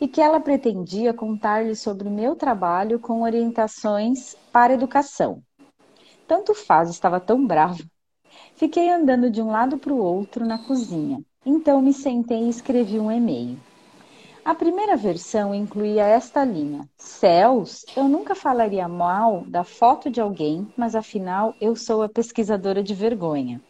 [0.00, 5.42] e que ela pretendia contar-lhe sobre o meu trabalho com orientações para educação.
[6.26, 7.82] Tanto faz, estava tão brava.
[8.54, 11.20] Fiquei andando de um lado para o outro na cozinha.
[11.44, 13.58] Então me sentei e escrevi um e-mail.
[14.44, 20.72] A primeira versão incluía esta linha: Céus, eu nunca falaria mal da foto de alguém,
[20.76, 23.60] mas afinal eu sou a pesquisadora de vergonha.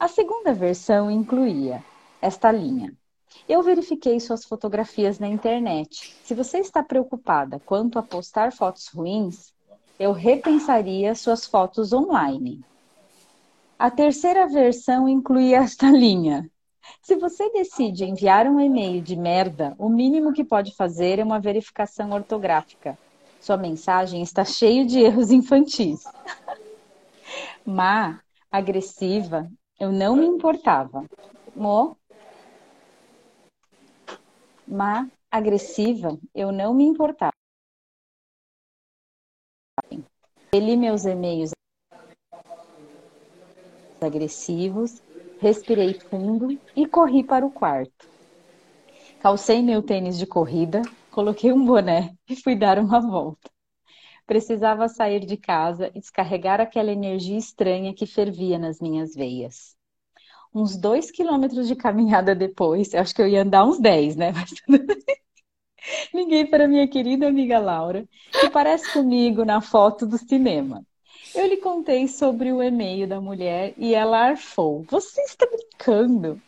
[0.00, 1.84] A segunda versão incluía
[2.22, 2.92] esta linha:
[3.48, 6.14] Eu verifiquei suas fotografias na internet.
[6.24, 9.52] Se você está preocupada quanto a postar fotos ruins,
[9.98, 12.60] eu repensaria suas fotos online.
[13.78, 16.50] A terceira versão incluía esta linha:
[17.02, 21.40] se você decide enviar um e-mail de merda, o mínimo que pode fazer é uma
[21.40, 22.98] verificação ortográfica.
[23.40, 26.02] Sua mensagem está cheia de erros infantis.
[27.64, 31.04] Má, agressiva, eu não me importava.
[31.54, 31.96] Mo?
[34.70, 37.32] Má, agressiva, eu não me importava.
[40.54, 41.52] Li meus e-mails
[44.04, 45.00] agressivos
[45.40, 48.06] respirei fundo e corri para o quarto.
[49.20, 53.50] Calcei meu tênis de corrida, coloquei um boné e fui dar uma volta.
[54.26, 59.77] Precisava sair de casa e descarregar aquela energia estranha que fervia nas minhas veias.
[60.54, 64.32] Uns dois quilômetros de caminhada depois, acho que eu ia andar uns dez, né?
[64.32, 64.52] Mas
[66.12, 70.84] Liguei para minha querida amiga Laura, que parece comigo na foto do cinema.
[71.34, 74.84] Eu lhe contei sobre o e-mail da mulher e ela arfou.
[74.90, 76.40] Você está brincando?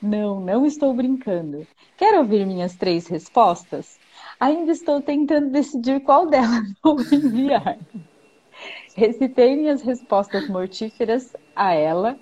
[0.00, 1.66] Não, não estou brincando.
[1.96, 3.98] Quer ouvir minhas três respostas?
[4.38, 7.78] Ainda estou tentando decidir qual delas vou enviar.
[8.94, 12.18] Recitei minhas respostas mortíferas a ela,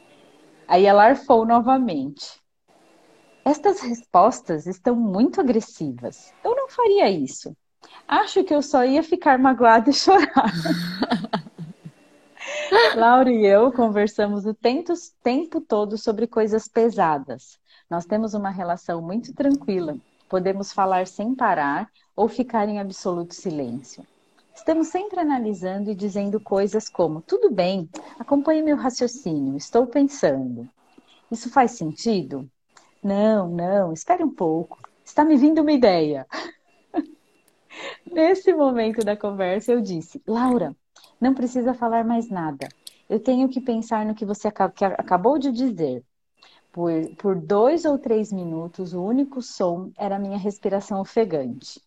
[0.72, 2.40] aí ela arfou novamente.
[3.44, 6.32] Estas respostas estão muito agressivas.
[6.42, 7.54] Eu não faria isso.
[8.08, 10.50] Acho que eu só ia ficar magoada e chorar.
[12.96, 17.58] Laura e eu conversamos o tempo, tempo todo sobre coisas pesadas.
[17.90, 19.98] Nós temos uma relação muito tranquila.
[20.26, 24.06] Podemos falar sem parar ou ficar em absoluto silêncio.
[24.54, 27.88] Estamos sempre analisando e dizendo coisas como: tudo bem,
[28.18, 30.68] acompanhe meu raciocínio, estou pensando.
[31.30, 32.48] Isso faz sentido?
[33.02, 34.78] Não, não, espere um pouco.
[35.04, 36.26] Está me vindo uma ideia.
[38.06, 40.76] Nesse momento da conversa, eu disse: Laura,
[41.20, 42.68] não precisa falar mais nada.
[43.08, 46.04] Eu tenho que pensar no que você acabou de dizer.
[46.70, 51.80] Por, por dois ou três minutos, o único som era minha respiração ofegante.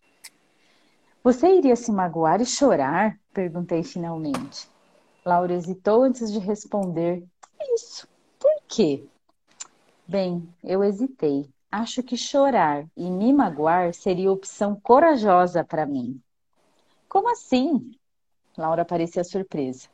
[1.25, 3.19] Você iria se magoar e chorar?
[3.33, 4.69] Perguntei finalmente.
[5.25, 7.25] Laura hesitou antes de responder.
[7.73, 8.07] Isso.
[8.37, 9.03] Por quê?
[10.07, 11.49] Bem, eu hesitei.
[11.71, 16.21] Acho que chorar e me magoar seria opção corajosa para mim.
[17.09, 17.95] Como assim?
[18.55, 19.87] Laura parecia surpresa.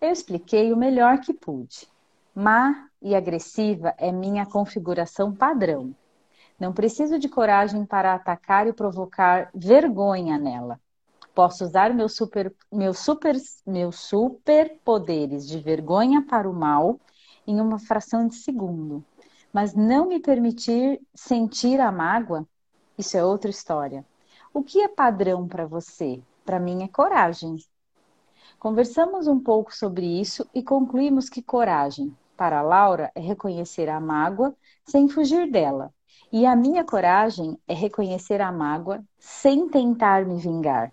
[0.00, 1.86] Eu expliquei o melhor que pude.
[2.34, 5.94] Má e agressiva é minha configuração padrão.
[6.64, 10.80] Não preciso de coragem para atacar e provocar vergonha nela.
[11.34, 16.98] Posso usar meus super, meus super, meus super poderes de vergonha para o mal
[17.46, 19.04] em uma fração de segundo.
[19.52, 22.48] Mas não me permitir sentir a mágoa,
[22.96, 24.02] isso é outra história.
[24.50, 26.22] O que é padrão para você?
[26.46, 27.58] Para mim é coragem.
[28.58, 34.56] Conversamos um pouco sobre isso e concluímos que coragem, para Laura, é reconhecer a mágoa
[34.82, 35.92] sem fugir dela.
[36.36, 40.92] E a minha coragem é reconhecer a mágoa sem tentar me vingar.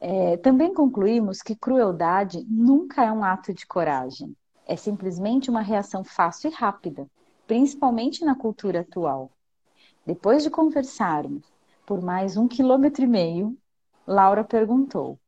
[0.00, 4.34] É, também concluímos que crueldade nunca é um ato de coragem.
[4.66, 7.06] É simplesmente uma reação fácil e rápida,
[7.46, 9.30] principalmente na cultura atual.
[10.06, 11.44] Depois de conversarmos
[11.84, 13.54] por mais um quilômetro e meio,
[14.06, 15.18] Laura perguntou: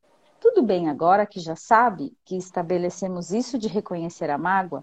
[0.41, 4.83] tudo bem agora que já sabe que estabelecemos isso de reconhecer a mágoa?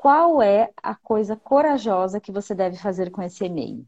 [0.00, 3.84] Qual é a coisa corajosa que você deve fazer com esse e-mail?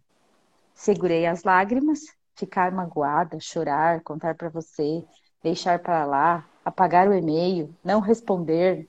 [0.74, 2.00] Segurei as lágrimas,
[2.34, 5.02] ficar magoada, chorar, contar para você,
[5.42, 8.86] deixar para lá, apagar o e-mail, não responder.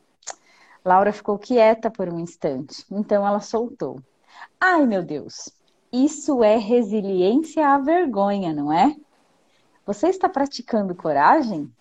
[0.83, 4.01] Laura ficou quieta por um instante, então ela soltou.
[4.59, 5.49] Ai, meu Deus,
[5.93, 8.93] isso é resiliência à vergonha, não é?
[9.85, 11.71] Você está praticando coragem?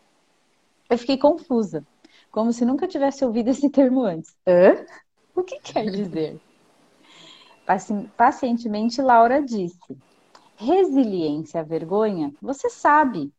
[0.88, 1.84] Eu fiquei confusa,
[2.30, 4.36] como se nunca tivesse ouvido esse termo antes.
[4.47, 4.86] Hã?
[5.35, 6.41] O que quer dizer?
[8.16, 9.97] Pacientemente, Laura disse:
[10.57, 13.33] Resiliência à vergonha, você sabe.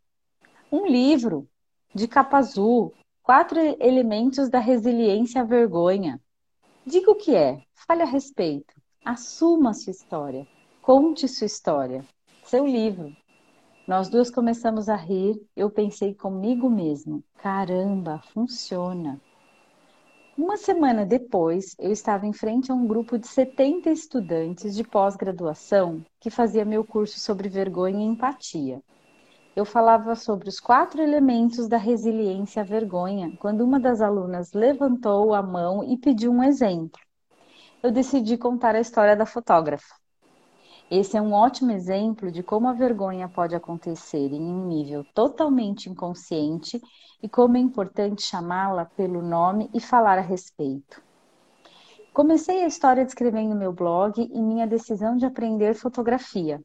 [0.72, 1.48] Um livro
[1.94, 6.20] de capa azul, quatro elementos da resiliência à vergonha.
[6.86, 8.74] Diga o que é, fale a respeito,
[9.06, 10.48] assuma sua história,
[10.82, 12.04] conte sua história,
[12.44, 13.16] seu livro.
[13.88, 19.22] Nós duas começamos a rir, eu pensei comigo mesmo: caramba, funciona.
[20.36, 26.04] Uma semana depois, eu estava em frente a um grupo de 70 estudantes de pós-graduação
[26.20, 28.82] que fazia meu curso sobre vergonha e empatia.
[29.56, 35.36] Eu falava sobre os quatro elementos da resiliência à vergonha quando uma das alunas levantou
[35.36, 37.00] a mão e pediu um exemplo.
[37.84, 40.03] Eu decidi contar a história da fotógrafa.
[40.96, 45.90] Esse é um ótimo exemplo de como a vergonha pode acontecer em um nível totalmente
[45.90, 46.80] inconsciente
[47.20, 51.02] e como é importante chamá-la pelo nome e falar a respeito.
[52.14, 56.62] Comecei a história descrevendo meu blog e minha decisão de aprender fotografia.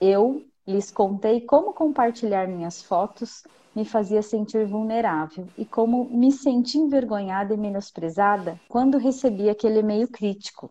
[0.00, 3.44] Eu lhes contei como compartilhar minhas fotos
[3.76, 10.08] me fazia sentir vulnerável e como me senti envergonhada e menosprezada quando recebi aquele e-mail
[10.08, 10.68] crítico.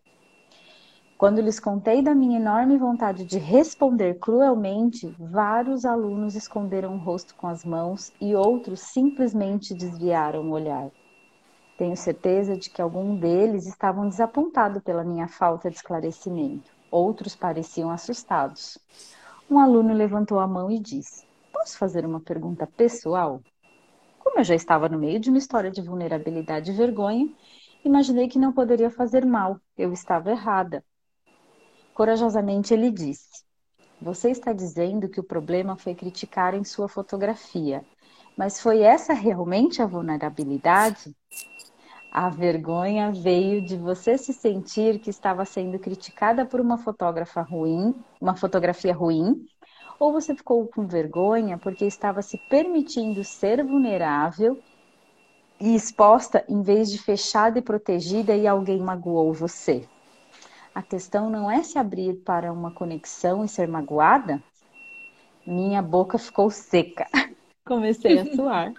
[1.18, 7.34] Quando lhes contei da minha enorme vontade de responder cruelmente, vários alunos esconderam o rosto
[7.34, 10.90] com as mãos e outros simplesmente desviaram o olhar.
[11.78, 16.70] Tenho certeza de que algum deles estavam desapontados pela minha falta de esclarecimento.
[16.90, 18.78] Outros pareciam assustados.
[19.50, 23.40] Um aluno levantou a mão e disse: Posso fazer uma pergunta pessoal?
[24.18, 27.26] Como eu já estava no meio de uma história de vulnerabilidade e vergonha,
[27.82, 29.58] imaginei que não poderia fazer mal.
[29.78, 30.84] Eu estava errada.
[31.96, 33.42] Corajosamente ele disse:
[34.02, 37.82] Você está dizendo que o problema foi criticar em sua fotografia,
[38.36, 41.16] mas foi essa realmente a vulnerabilidade?
[42.12, 47.94] A vergonha veio de você se sentir que estava sendo criticada por uma fotógrafa ruim,
[48.20, 49.46] uma fotografia ruim,
[49.98, 54.62] ou você ficou com vergonha porque estava se permitindo ser vulnerável
[55.58, 59.88] e exposta em vez de fechada e protegida e alguém magoou você?
[60.76, 64.42] A questão não é se abrir para uma conexão e ser magoada?
[65.46, 67.06] Minha boca ficou seca.
[67.64, 68.74] Comecei a suar.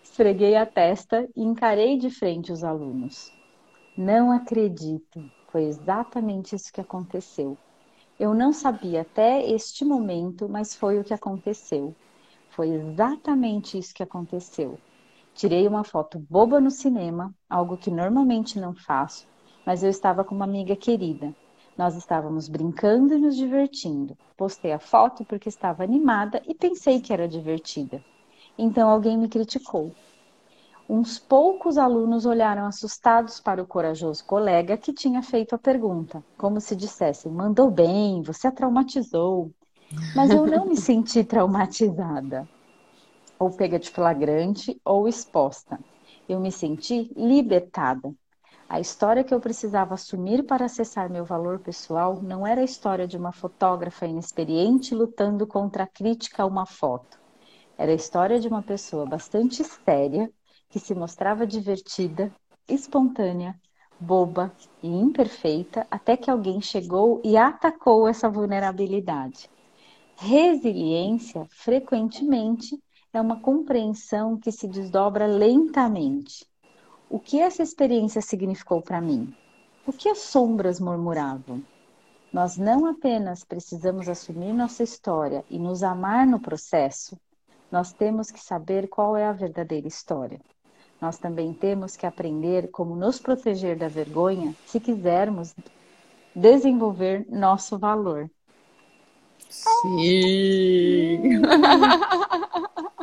[0.00, 3.32] Esfreguei a testa e encarei de frente os alunos.
[3.98, 5.28] Não acredito.
[5.48, 7.58] Foi exatamente isso que aconteceu.
[8.20, 11.92] Eu não sabia até este momento, mas foi o que aconteceu.
[12.50, 14.78] Foi exatamente isso que aconteceu.
[15.34, 19.26] Tirei uma foto boba no cinema, algo que normalmente não faço,
[19.64, 21.34] mas eu estava com uma amiga querida.
[21.76, 24.16] Nós estávamos brincando e nos divertindo.
[24.36, 28.04] Postei a foto porque estava animada e pensei que era divertida.
[28.58, 29.96] Então alguém me criticou.
[30.88, 36.60] Uns poucos alunos olharam assustados para o corajoso colega que tinha feito a pergunta, como
[36.60, 39.52] se dissessem: mandou bem, você a traumatizou.
[40.14, 42.48] Mas eu não me senti traumatizada,
[43.38, 45.84] ou pega de flagrante, ou exposta.
[46.28, 48.14] Eu me senti libertada.
[48.72, 53.06] A história que eu precisava assumir para acessar meu valor pessoal não era a história
[53.06, 57.20] de uma fotógrafa inexperiente lutando contra a crítica a uma foto.
[57.76, 60.32] Era a história de uma pessoa bastante séria
[60.70, 62.34] que se mostrava divertida,
[62.66, 63.60] espontânea,
[64.00, 64.50] boba
[64.82, 69.50] e imperfeita até que alguém chegou e atacou essa vulnerabilidade.
[70.16, 76.50] Resiliência, frequentemente, é uma compreensão que se desdobra lentamente
[77.12, 79.36] o que essa experiência significou para mim?
[79.86, 81.62] O que as sombras murmuravam?
[82.32, 87.20] Nós não apenas precisamos assumir nossa história e nos amar no processo,
[87.70, 90.40] nós temos que saber qual é a verdadeira história.
[90.98, 95.54] Nós também temos que aprender como nos proteger da vergonha se quisermos
[96.34, 98.30] desenvolver nosso valor.
[99.50, 101.42] Sim!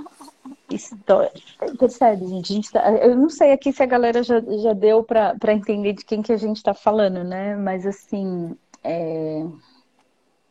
[0.76, 1.32] história.
[1.80, 2.54] Percebe, gente?
[2.54, 2.92] Gente tá...
[2.92, 6.34] Eu não sei aqui se a galera já, já deu para entender de quem que
[6.34, 7.56] a gente está falando, né?
[7.56, 9.46] Mas assim, é...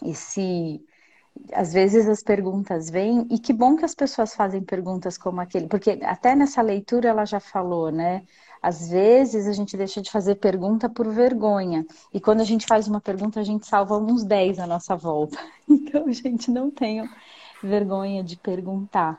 [0.02, 0.82] esse
[1.52, 5.68] às vezes as perguntas vêm, e que bom que as pessoas fazem perguntas como aquele,
[5.68, 8.24] porque até nessa leitura ela já falou, né?
[8.60, 12.88] Às vezes a gente deixa de fazer pergunta por vergonha, e quando a gente faz
[12.88, 15.38] uma pergunta, a gente salva uns 10 à nossa volta.
[15.70, 17.08] Então, gente, não tenham
[17.62, 19.18] vergonha de perguntar.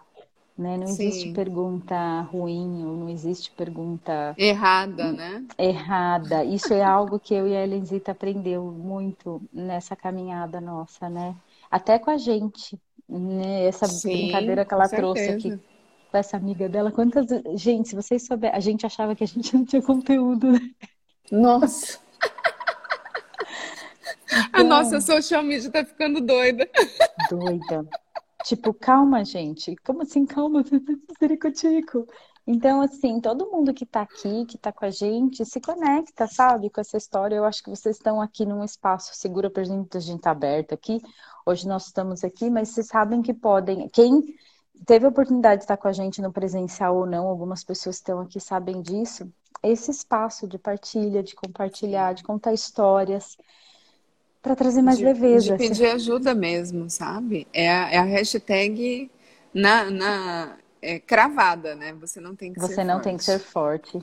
[0.60, 0.76] Né?
[0.76, 1.08] Não Sim.
[1.08, 5.46] existe pergunta ruim ou não existe pergunta errada, né?
[5.58, 6.44] Errada.
[6.44, 11.34] Isso é algo que eu e a Elenzita aprendeu muito nessa caminhada nossa, né?
[11.72, 12.78] Até com a gente,
[13.10, 13.66] Né?
[13.66, 15.60] Essa Sim, brincadeira que ela trouxe aqui
[16.12, 16.92] com essa amiga dela.
[16.92, 17.26] Quantas.
[17.56, 20.60] Gente, se vocês souberem, a gente achava que a gente não tinha conteúdo, né?
[21.32, 22.00] Nossa!
[24.32, 24.62] Então...
[24.62, 26.70] A nossa social media tá ficando doida.
[27.32, 27.88] Doida.
[28.44, 29.76] Tipo, calma, gente.
[29.78, 30.64] Como assim, calma?
[31.54, 32.08] Tico.
[32.48, 36.70] Então, assim, todo mundo que tá aqui, que tá com a gente, se conecta, sabe,
[36.70, 37.36] com essa história.
[37.36, 40.74] Eu acho que vocês estão aqui num espaço seguro pra gente, a gente tá aberto
[40.74, 41.00] aqui.
[41.46, 43.88] Hoje nós estamos aqui, mas vocês sabem que podem.
[43.90, 44.36] Quem
[44.86, 48.02] teve a oportunidade de estar com a gente no presencial ou não, algumas pessoas que
[48.02, 49.32] estão aqui sabem disso.
[49.62, 53.38] Esse espaço de partilha, de compartilhar, de contar histórias
[54.42, 55.58] para trazer mais de, leveza.
[55.58, 57.48] De pedir ajuda mesmo, sabe?
[57.54, 59.10] É a, é a hashtag
[59.54, 61.94] na, na é, cravada, né?
[61.94, 63.04] Você não tem que Você ser não forte.
[63.04, 64.00] tem que ser forte.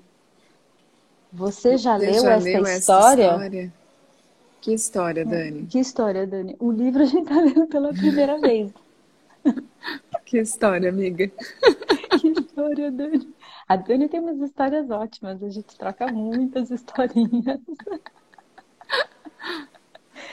[1.33, 3.25] Você já Você leu já essa leu história?
[3.25, 3.75] Essa história?
[4.61, 5.67] Que história, Dani?
[5.67, 6.57] Que história, Dani?
[6.59, 8.73] O livro a gente tá lendo pela primeira vez.
[10.25, 11.31] Que história, amiga.
[12.21, 13.35] Que história, Dani.
[13.69, 17.61] A Dani tem umas histórias ótimas, a gente troca muitas historinhas.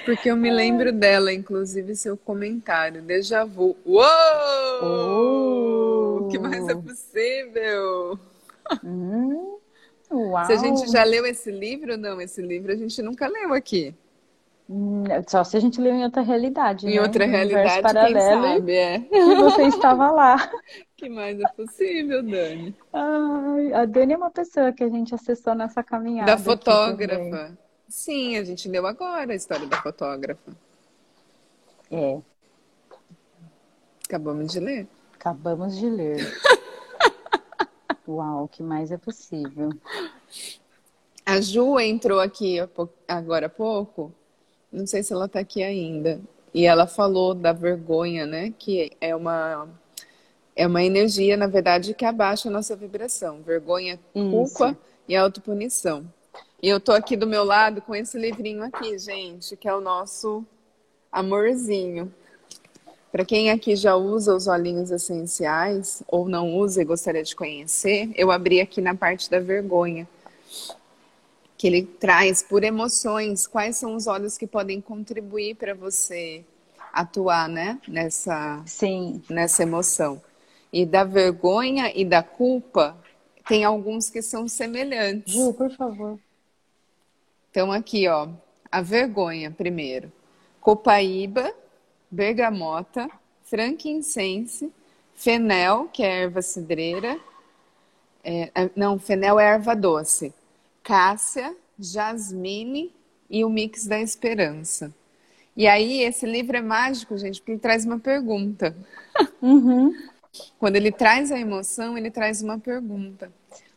[0.05, 3.01] Porque eu me lembro dela, inclusive, seu comentário.
[3.01, 3.75] Déjà vu.
[3.85, 4.03] Uou!
[4.81, 6.23] Oh!
[6.23, 8.19] O que mais é possível?
[8.83, 9.57] Hum,
[10.11, 10.45] uau!
[10.45, 13.93] Se a gente já leu esse livro, não, esse livro a gente nunca leu aqui.
[14.69, 16.87] Hum, só se a gente leu em outra realidade.
[16.87, 17.01] Em né?
[17.01, 18.99] outra realidade, paralelo, quem sabe, é.
[18.99, 20.51] Que você estava lá.
[20.95, 22.75] que mais é possível, Dani?
[22.93, 26.31] Ai, a Dani é uma pessoa que a gente acessou nessa caminhada.
[26.31, 27.57] Da fotógrafa.
[27.93, 30.51] Sim, a gente leu agora a história da fotógrafa.
[31.91, 32.19] É.
[34.03, 34.87] Acabamos de ler.
[35.13, 36.17] Acabamos de ler.
[38.09, 39.69] Uau, o que mais é possível?
[41.23, 42.57] A Ju entrou aqui
[43.07, 44.11] agora há pouco,
[44.71, 46.19] não sei se ela está aqui ainda,
[46.51, 48.51] e ela falou da vergonha, né?
[48.57, 49.69] Que é uma
[50.55, 53.43] é uma energia, na verdade, que abaixa a nossa vibração.
[53.43, 54.77] Vergonha, culpa Isso.
[55.07, 56.11] e autopunição.
[56.63, 59.81] E eu tô aqui do meu lado com esse livrinho aqui, gente, que é o
[59.81, 60.45] nosso
[61.11, 62.09] amorzinho.
[63.11, 68.09] Para quem aqui já usa os olhinhos essenciais ou não usa e gostaria de conhecer,
[68.15, 70.07] eu abri aqui na parte da vergonha,
[71.57, 76.45] que ele traz por emoções quais são os olhos que podem contribuir para você
[76.93, 79.21] atuar, né, nessa Sim.
[79.29, 80.21] nessa emoção.
[80.71, 82.95] E da vergonha e da culpa
[83.49, 85.33] tem alguns que são semelhantes.
[85.33, 86.17] Ju, por favor.
[87.53, 88.29] Então, aqui, ó,
[88.71, 90.11] a vergonha primeiro.
[90.59, 91.53] Copaíba,
[92.09, 93.07] bergamota,
[93.43, 94.73] frankincense,
[95.13, 97.15] fenel, que é erva cidreira.
[98.23, 100.33] É, é, não, fenel é erva doce.
[100.81, 102.91] Cássia, jasmine
[103.29, 104.91] e o mix da esperança.
[105.55, 108.75] E aí, esse livro é mágico, gente, porque ele traz uma pergunta.
[109.39, 109.93] Uhum.
[110.57, 113.31] Quando ele traz a emoção, ele traz uma pergunta.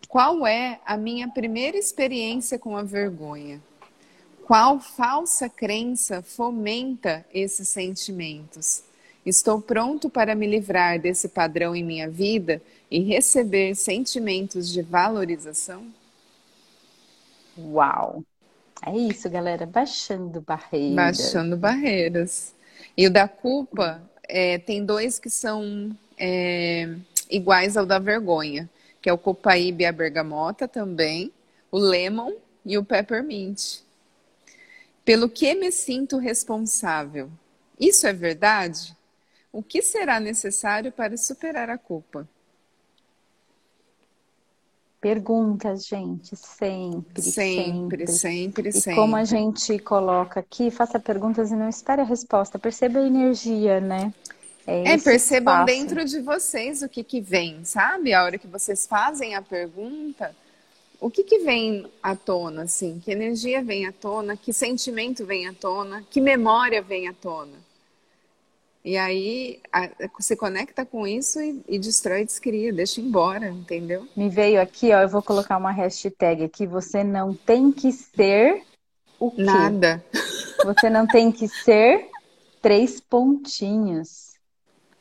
[0.08, 3.60] Qual é a minha primeira experiência com a vergonha?
[4.46, 8.84] Qual falsa crença fomenta esses sentimentos?
[9.24, 15.84] Estou pronto para me livrar desse padrão em minha vida e receber sentimentos de valorização?
[17.58, 18.22] Uau!
[18.86, 20.94] É isso, galera, baixando barreiras.
[20.94, 22.54] Baixando barreiras.
[22.96, 26.94] E o da culpa, é, tem dois que são é,
[27.28, 28.70] iguais ao da vergonha
[29.06, 31.32] que é o copaíba e a bergamota também,
[31.70, 32.32] o lemon
[32.64, 33.82] e o peppermint.
[35.04, 37.30] Pelo que me sinto responsável?
[37.78, 38.96] Isso é verdade?
[39.52, 42.28] O que será necessário para superar a culpa?
[45.00, 48.68] Perguntas, gente, sempre, sempre, sempre, sempre.
[48.70, 48.96] E sempre.
[48.96, 52.58] como a gente coloca aqui, faça perguntas e não espere a resposta.
[52.58, 54.12] Perceba a energia, né?
[54.66, 58.12] É, é percebam dentro de vocês o que, que vem, sabe?
[58.12, 60.34] A hora que vocês fazem a pergunta,
[61.00, 63.00] o que, que vem à tona, assim?
[63.04, 64.36] Que energia vem à tona?
[64.36, 66.04] Que sentimento vem à tona?
[66.10, 67.66] Que memória vem à tona?
[68.84, 69.90] E aí a,
[70.20, 74.06] se conecta com isso e, e destrói, descria, deixa embora, entendeu?
[74.16, 78.62] Me veio aqui, ó, eu vou colocar uma hashtag aqui, você não tem que ser
[79.18, 79.42] o quê?
[79.42, 80.04] Nada.
[80.64, 82.08] Você não tem que ser
[82.62, 84.35] três pontinhos.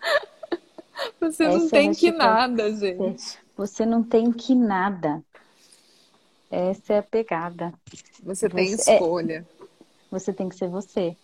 [1.19, 3.37] Você não tem que nada, gente.
[3.57, 5.23] Você não tem que nada.
[6.49, 7.73] Essa é a pegada.
[8.23, 9.45] Você, você tem escolha.
[9.61, 9.65] É,
[10.09, 11.15] você tem que ser você.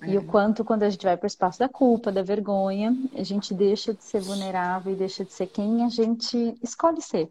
[0.00, 0.10] É.
[0.10, 3.22] E o quanto, quando a gente vai para o espaço da culpa, da vergonha, a
[3.22, 7.28] gente deixa de ser vulnerável e deixa de ser quem a gente escolhe ser.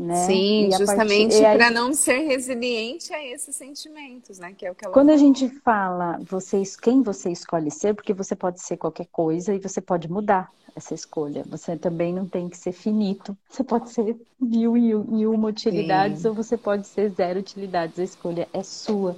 [0.00, 0.26] Né?
[0.26, 1.74] Sim, justamente para aí...
[1.74, 4.54] não ser resiliente a esses sentimentos, né?
[4.56, 8.14] Que é o que ela Quando a gente fala vocês, quem você escolhe ser, porque
[8.14, 11.44] você pode ser qualquer coisa e você pode mudar essa escolha.
[11.50, 13.36] Você também não tem que ser finito.
[13.46, 16.28] Você pode ser mil e uma utilidades Sim.
[16.28, 17.98] ou você pode ser zero utilidades.
[17.98, 19.14] A escolha é sua.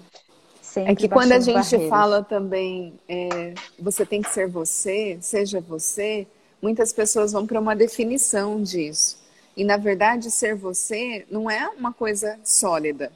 [0.74, 1.88] é que quando a gente barreiras.
[1.88, 6.26] fala também, é, você tem que ser você, seja você,
[6.60, 9.21] muitas pessoas vão para uma definição disso.
[9.57, 13.12] E na verdade, ser você não é uma coisa sólida.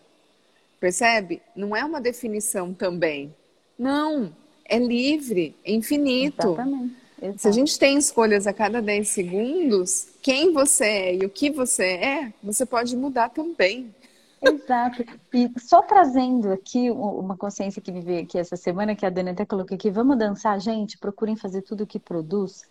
[0.79, 1.41] Percebe?
[1.55, 3.35] Não é uma definição também.
[3.79, 4.33] Não,
[4.65, 6.53] é livre, é infinito.
[6.53, 7.07] Exatamente.
[7.39, 11.51] Se a gente tem escolhas a cada 10 segundos, quem você é e o que
[11.51, 13.95] você é, você pode mudar também.
[14.43, 15.03] Exato.
[15.33, 19.31] E só trazendo aqui uma consciência que me veio aqui essa semana, que a Dani
[19.31, 20.99] até colocou aqui, vamos dançar, gente?
[20.99, 22.65] Procurem fazer tudo o que produz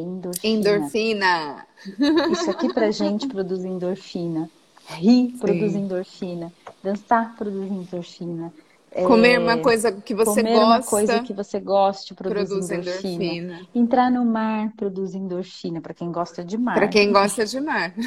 [0.00, 0.58] Endorfina.
[0.78, 1.66] Endorfina.
[2.32, 4.50] Isso aqui pra gente produz endorfina.
[4.86, 6.52] Rir produz endorfina.
[6.82, 8.52] Dançar produz endorfina.
[9.06, 10.66] Comer é, uma coisa que você comer gosta.
[10.66, 13.24] uma coisa que você goste produz, produz endorfina.
[13.24, 13.68] endorfina.
[13.74, 16.74] Entrar no mar produz endorfina, para quem gosta de mar.
[16.74, 17.94] Para quem gosta de mar.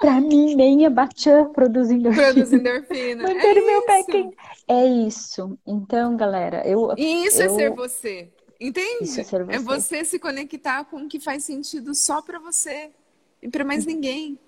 [0.00, 2.26] Para mim, nem a Bachan produz endorfina.
[2.26, 3.22] Produz endorfina.
[3.24, 4.36] Manter é o meu pé quente.
[4.68, 5.58] É isso.
[5.66, 6.94] Então, galera, eu.
[6.96, 7.50] E isso é eu...
[7.50, 8.28] é ser você.
[8.60, 9.20] Entende?
[9.20, 9.52] É, ser você.
[9.52, 12.90] é você se conectar com o que faz sentido só para você
[13.40, 14.38] e para mais ninguém.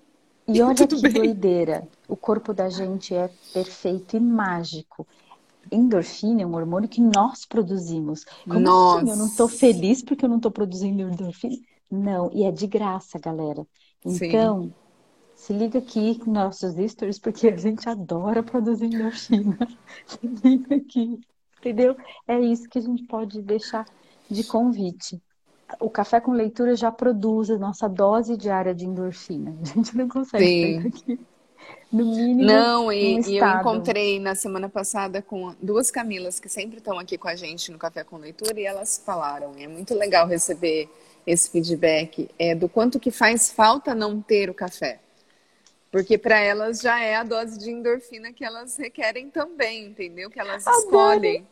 [0.47, 1.13] E olha que bem.
[1.13, 1.87] doideira.
[2.07, 5.07] O corpo da gente é perfeito e mágico.
[5.71, 8.25] Endorfina é um hormônio que nós produzimos.
[8.43, 8.97] Como Nossa.
[8.97, 9.09] assim?
[9.11, 11.57] Eu não estou feliz porque eu não estou produzindo endorfina?
[11.89, 13.65] Não, e é de graça, galera.
[14.05, 14.73] Então, Sim.
[15.35, 19.57] se liga aqui com nossos stories, porque a gente adora produzir endorfina.
[20.05, 21.19] se liga aqui,
[21.61, 21.95] entendeu?
[22.27, 23.85] É isso que a gente pode deixar
[24.29, 25.21] de convite.
[25.79, 29.55] O café com leitura já produz a nossa dose diária de endorfina.
[29.61, 31.19] A gente não consegue aqui.
[31.91, 32.43] No mínimo.
[32.43, 37.17] Não, e, e, eu encontrei na semana passada com duas Camilas que sempre estão aqui
[37.17, 39.51] com a gente no Café com Leitura e elas falaram.
[39.57, 40.89] É muito legal receber
[41.27, 44.99] esse feedback é, do quanto que faz falta não ter o café.
[45.91, 50.29] Porque para elas já é a dose de endorfina que elas requerem também, entendeu?
[50.29, 50.85] Que elas Adoro.
[50.85, 51.47] escolhem.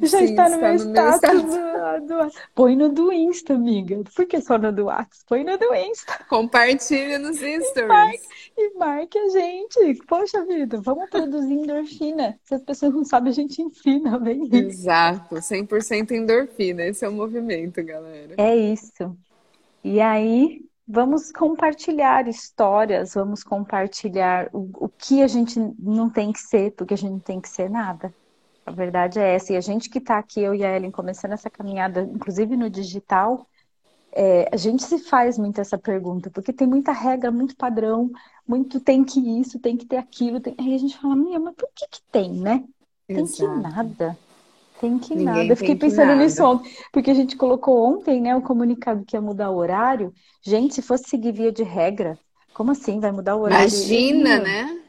[0.00, 4.02] Já Sim, está no meu status, Do, do, Põe no do Insta, amiga.
[4.14, 5.24] Por que só no do WhatsApp?
[5.26, 6.24] Põe no do Insta.
[6.28, 7.76] Compartilha nos stories.
[7.76, 10.04] E marque, e marque a gente.
[10.06, 12.38] Poxa vida, vamos produzir endorfina.
[12.44, 16.84] Se as pessoas não sabem, a gente ensina, bem Exato, 100% endorfina.
[16.84, 18.34] Esse é o movimento, galera.
[18.36, 19.16] É isso.
[19.84, 26.38] E aí, vamos compartilhar histórias, vamos compartilhar o, o que a gente não tem que
[26.38, 28.14] ser, porque a gente não tem que ser nada.
[28.66, 29.54] A verdade é essa.
[29.54, 32.68] E a gente que está aqui, eu e a Ellen, começando essa caminhada, inclusive no
[32.68, 33.46] digital,
[34.12, 38.10] é, a gente se faz muito essa pergunta, porque tem muita regra, muito padrão,
[38.46, 40.40] muito tem que isso, tem que ter aquilo.
[40.40, 40.54] Tem...
[40.58, 42.62] Aí a gente fala, mas por que, que tem, né?
[43.06, 43.50] Tem Exato.
[43.50, 44.18] que nada.
[44.82, 45.44] Tem que Ninguém nada.
[45.44, 49.20] Eu fiquei pensando nisso ontem, porque a gente colocou ontem, né, o comunicado que ia
[49.20, 50.12] mudar o horário.
[50.42, 52.18] Gente, se fosse seguir via de regra,
[52.52, 52.98] como assim?
[52.98, 53.68] Vai mudar o horário?
[53.68, 54.82] Imagina, né?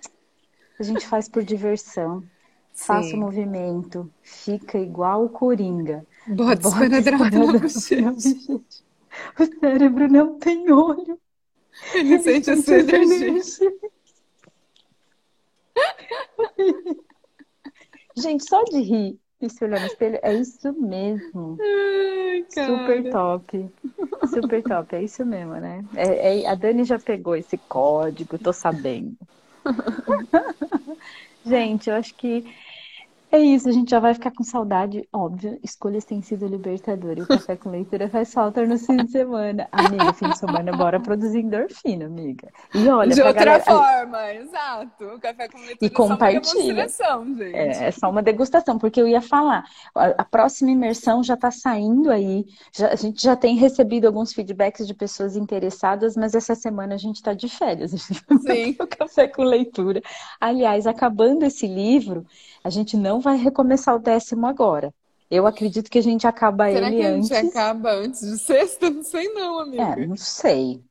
[0.79, 2.23] A gente faz por diversão.
[2.73, 6.03] Faça o movimento, fica igual o coringa.
[6.25, 8.13] Bota esparadrapo na bochecha.
[9.39, 11.19] O cérebro não tem olho.
[11.93, 13.27] Ele, Ele sente a sua energia.
[13.27, 13.73] energia.
[18.17, 21.57] Gente, só de rir se olhar no espelho, é isso mesmo.
[21.61, 23.69] Ai, Super top.
[24.27, 25.83] Super top, é isso mesmo, né?
[25.95, 29.17] É, é, a Dani já pegou esse código, tô sabendo.
[31.45, 32.43] Gente, eu acho que
[33.33, 35.59] é isso, a gente já vai ficar com saudade, óbvio.
[35.63, 37.17] Escolhas têm sido libertador.
[37.17, 39.67] E o café com leitura faz falta no fim de semana.
[39.71, 42.47] Amiga, fim de semana, bora produzir endorfina, amiga.
[42.75, 43.63] E olha, de outra galera...
[43.63, 45.05] forma, exato.
[45.05, 46.83] O café com leitura e compartilha.
[46.83, 47.55] é só uma gente.
[47.55, 49.63] É, é só uma degustação, porque eu ia falar.
[49.95, 52.45] A, próxima imersão já está saindo aí.
[52.71, 56.99] Já, a gente já tem recebido alguns feedbacks de pessoas interessadas, mas essa semana a
[56.99, 57.93] gente está de férias.
[58.45, 58.75] Sim.
[58.79, 60.03] o café com leitura.
[60.39, 62.27] Aliás, acabando esse livro,
[62.63, 64.93] a gente não vai recomeçar o décimo agora.
[65.31, 67.27] Eu acredito que a gente acaba Será ele antes.
[67.27, 68.89] Será que a gente acaba antes de sexta?
[68.89, 69.83] Não sei não, amiga.
[69.83, 70.83] É, não sei.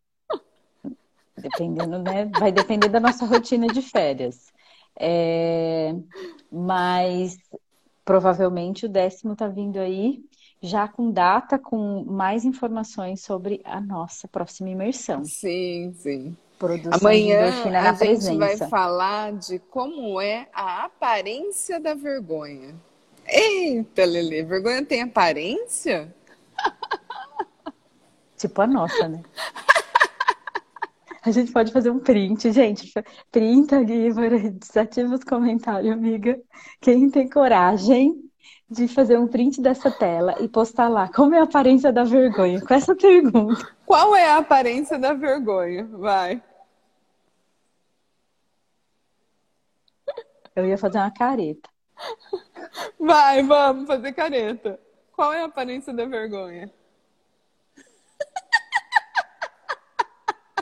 [1.36, 2.30] Dependendo, né?
[2.38, 4.52] Vai depender da nossa rotina de férias.
[4.98, 5.94] É...
[6.50, 7.36] Mas
[8.04, 10.24] provavelmente o décimo tá vindo aí
[10.60, 15.24] já com data, com mais informações sobre a nossa próxima imersão.
[15.24, 16.36] Sim, sim.
[16.62, 18.30] Produção Amanhã de na a presença.
[18.30, 22.76] gente vai falar de como é a aparência da vergonha.
[23.26, 26.14] Eita, Lele, vergonha tem aparência?
[28.38, 29.24] Tipo a nossa, né?
[31.24, 32.92] A gente pode fazer um print, gente.
[33.32, 34.12] Printa ali,
[34.52, 36.40] desativa os comentários, amiga.
[36.80, 38.22] Quem tem coragem
[38.70, 42.60] de fazer um print dessa tela e postar lá como é a aparência da vergonha?
[42.60, 43.68] Com essa pergunta.
[43.84, 45.88] Qual é a aparência da vergonha?
[45.90, 46.40] Vai.
[50.54, 51.68] Eu ia fazer uma careta.
[52.98, 54.78] Vai, vamos fazer careta.
[55.12, 56.72] Qual é a aparência da vergonha?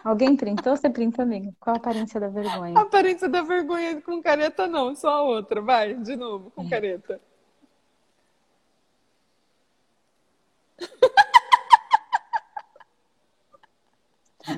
[0.02, 0.76] Alguém printou?
[0.76, 1.54] Você printa, amigo?
[1.60, 2.78] Qual a aparência da vergonha?
[2.78, 5.60] A aparência da vergonha com careta não, só a outra.
[5.60, 6.70] Vai, de novo, com é.
[6.70, 7.20] careta.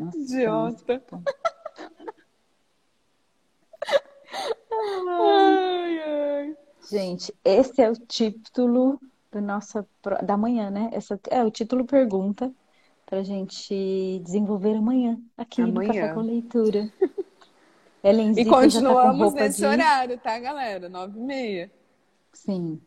[0.01, 1.03] Nossa, Idiota.
[5.21, 6.57] ai, ai.
[6.93, 9.89] Gente, esse é o título do nossa
[10.23, 10.91] da manhã, né?
[10.93, 12.53] Essa é o título pergunta
[13.07, 15.89] para gente desenvolver amanhã aqui amanhã.
[15.89, 16.93] no Café com Leitura.
[18.37, 19.65] e tá continuamos tá nesse de...
[19.65, 20.91] horário, tá, galera?
[20.91, 21.73] Nove e meia.
[22.31, 22.79] Sim.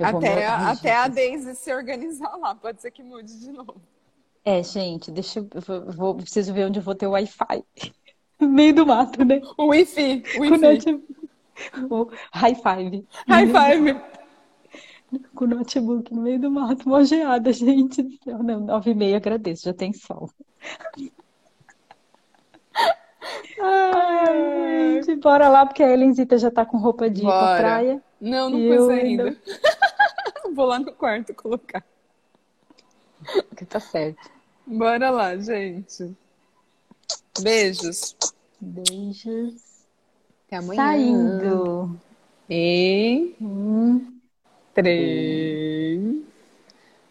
[0.00, 3.80] até a, até a Daisy se organizar lá, pode ser que mude de novo.
[4.44, 7.64] É, gente, deixa eu vou, vou preciso ver onde eu vou ter o Wi-Fi.
[8.40, 9.40] No meio do mato, né?
[9.56, 10.24] O Wi-Fi.
[10.38, 11.18] O Wi-Fi.
[12.32, 13.06] High five.
[13.28, 14.00] High five
[15.34, 18.20] com o notebook no meio do mato, uma geada, gente.
[18.26, 20.30] Não, nove e meia, agradeço, já tem sol.
[23.60, 28.02] Ai, gente, bora lá, porque a Elenzita já tá com roupa de ir pra praia.
[28.20, 29.24] Não, não pus ainda.
[29.24, 29.36] ainda.
[30.54, 31.84] Vou lá no quarto colocar.
[33.56, 34.30] Que tá certo.
[34.66, 36.16] Bora lá, gente.
[37.40, 38.16] Beijos.
[38.60, 39.67] Beijos.
[40.48, 40.82] Até amanhã.
[40.82, 42.00] Saindo.
[42.50, 43.36] E...
[43.40, 44.18] Hum
[44.78, 46.22] três,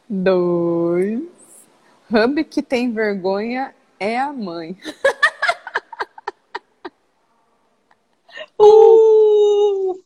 [0.10, 1.22] dois.
[2.10, 4.80] Hub que tem vergonha é a mãe.
[8.58, 10.02] uh!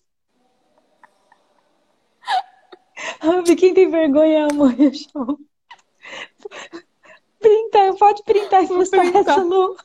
[3.23, 5.37] Hub, quem tem vergonha é a mãe, show.
[7.39, 9.77] Printa, pode printar e postar essa, Lu.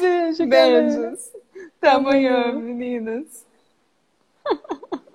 [0.00, 1.32] Beijo, Beijos.
[1.78, 3.46] Até amanhã, meninas.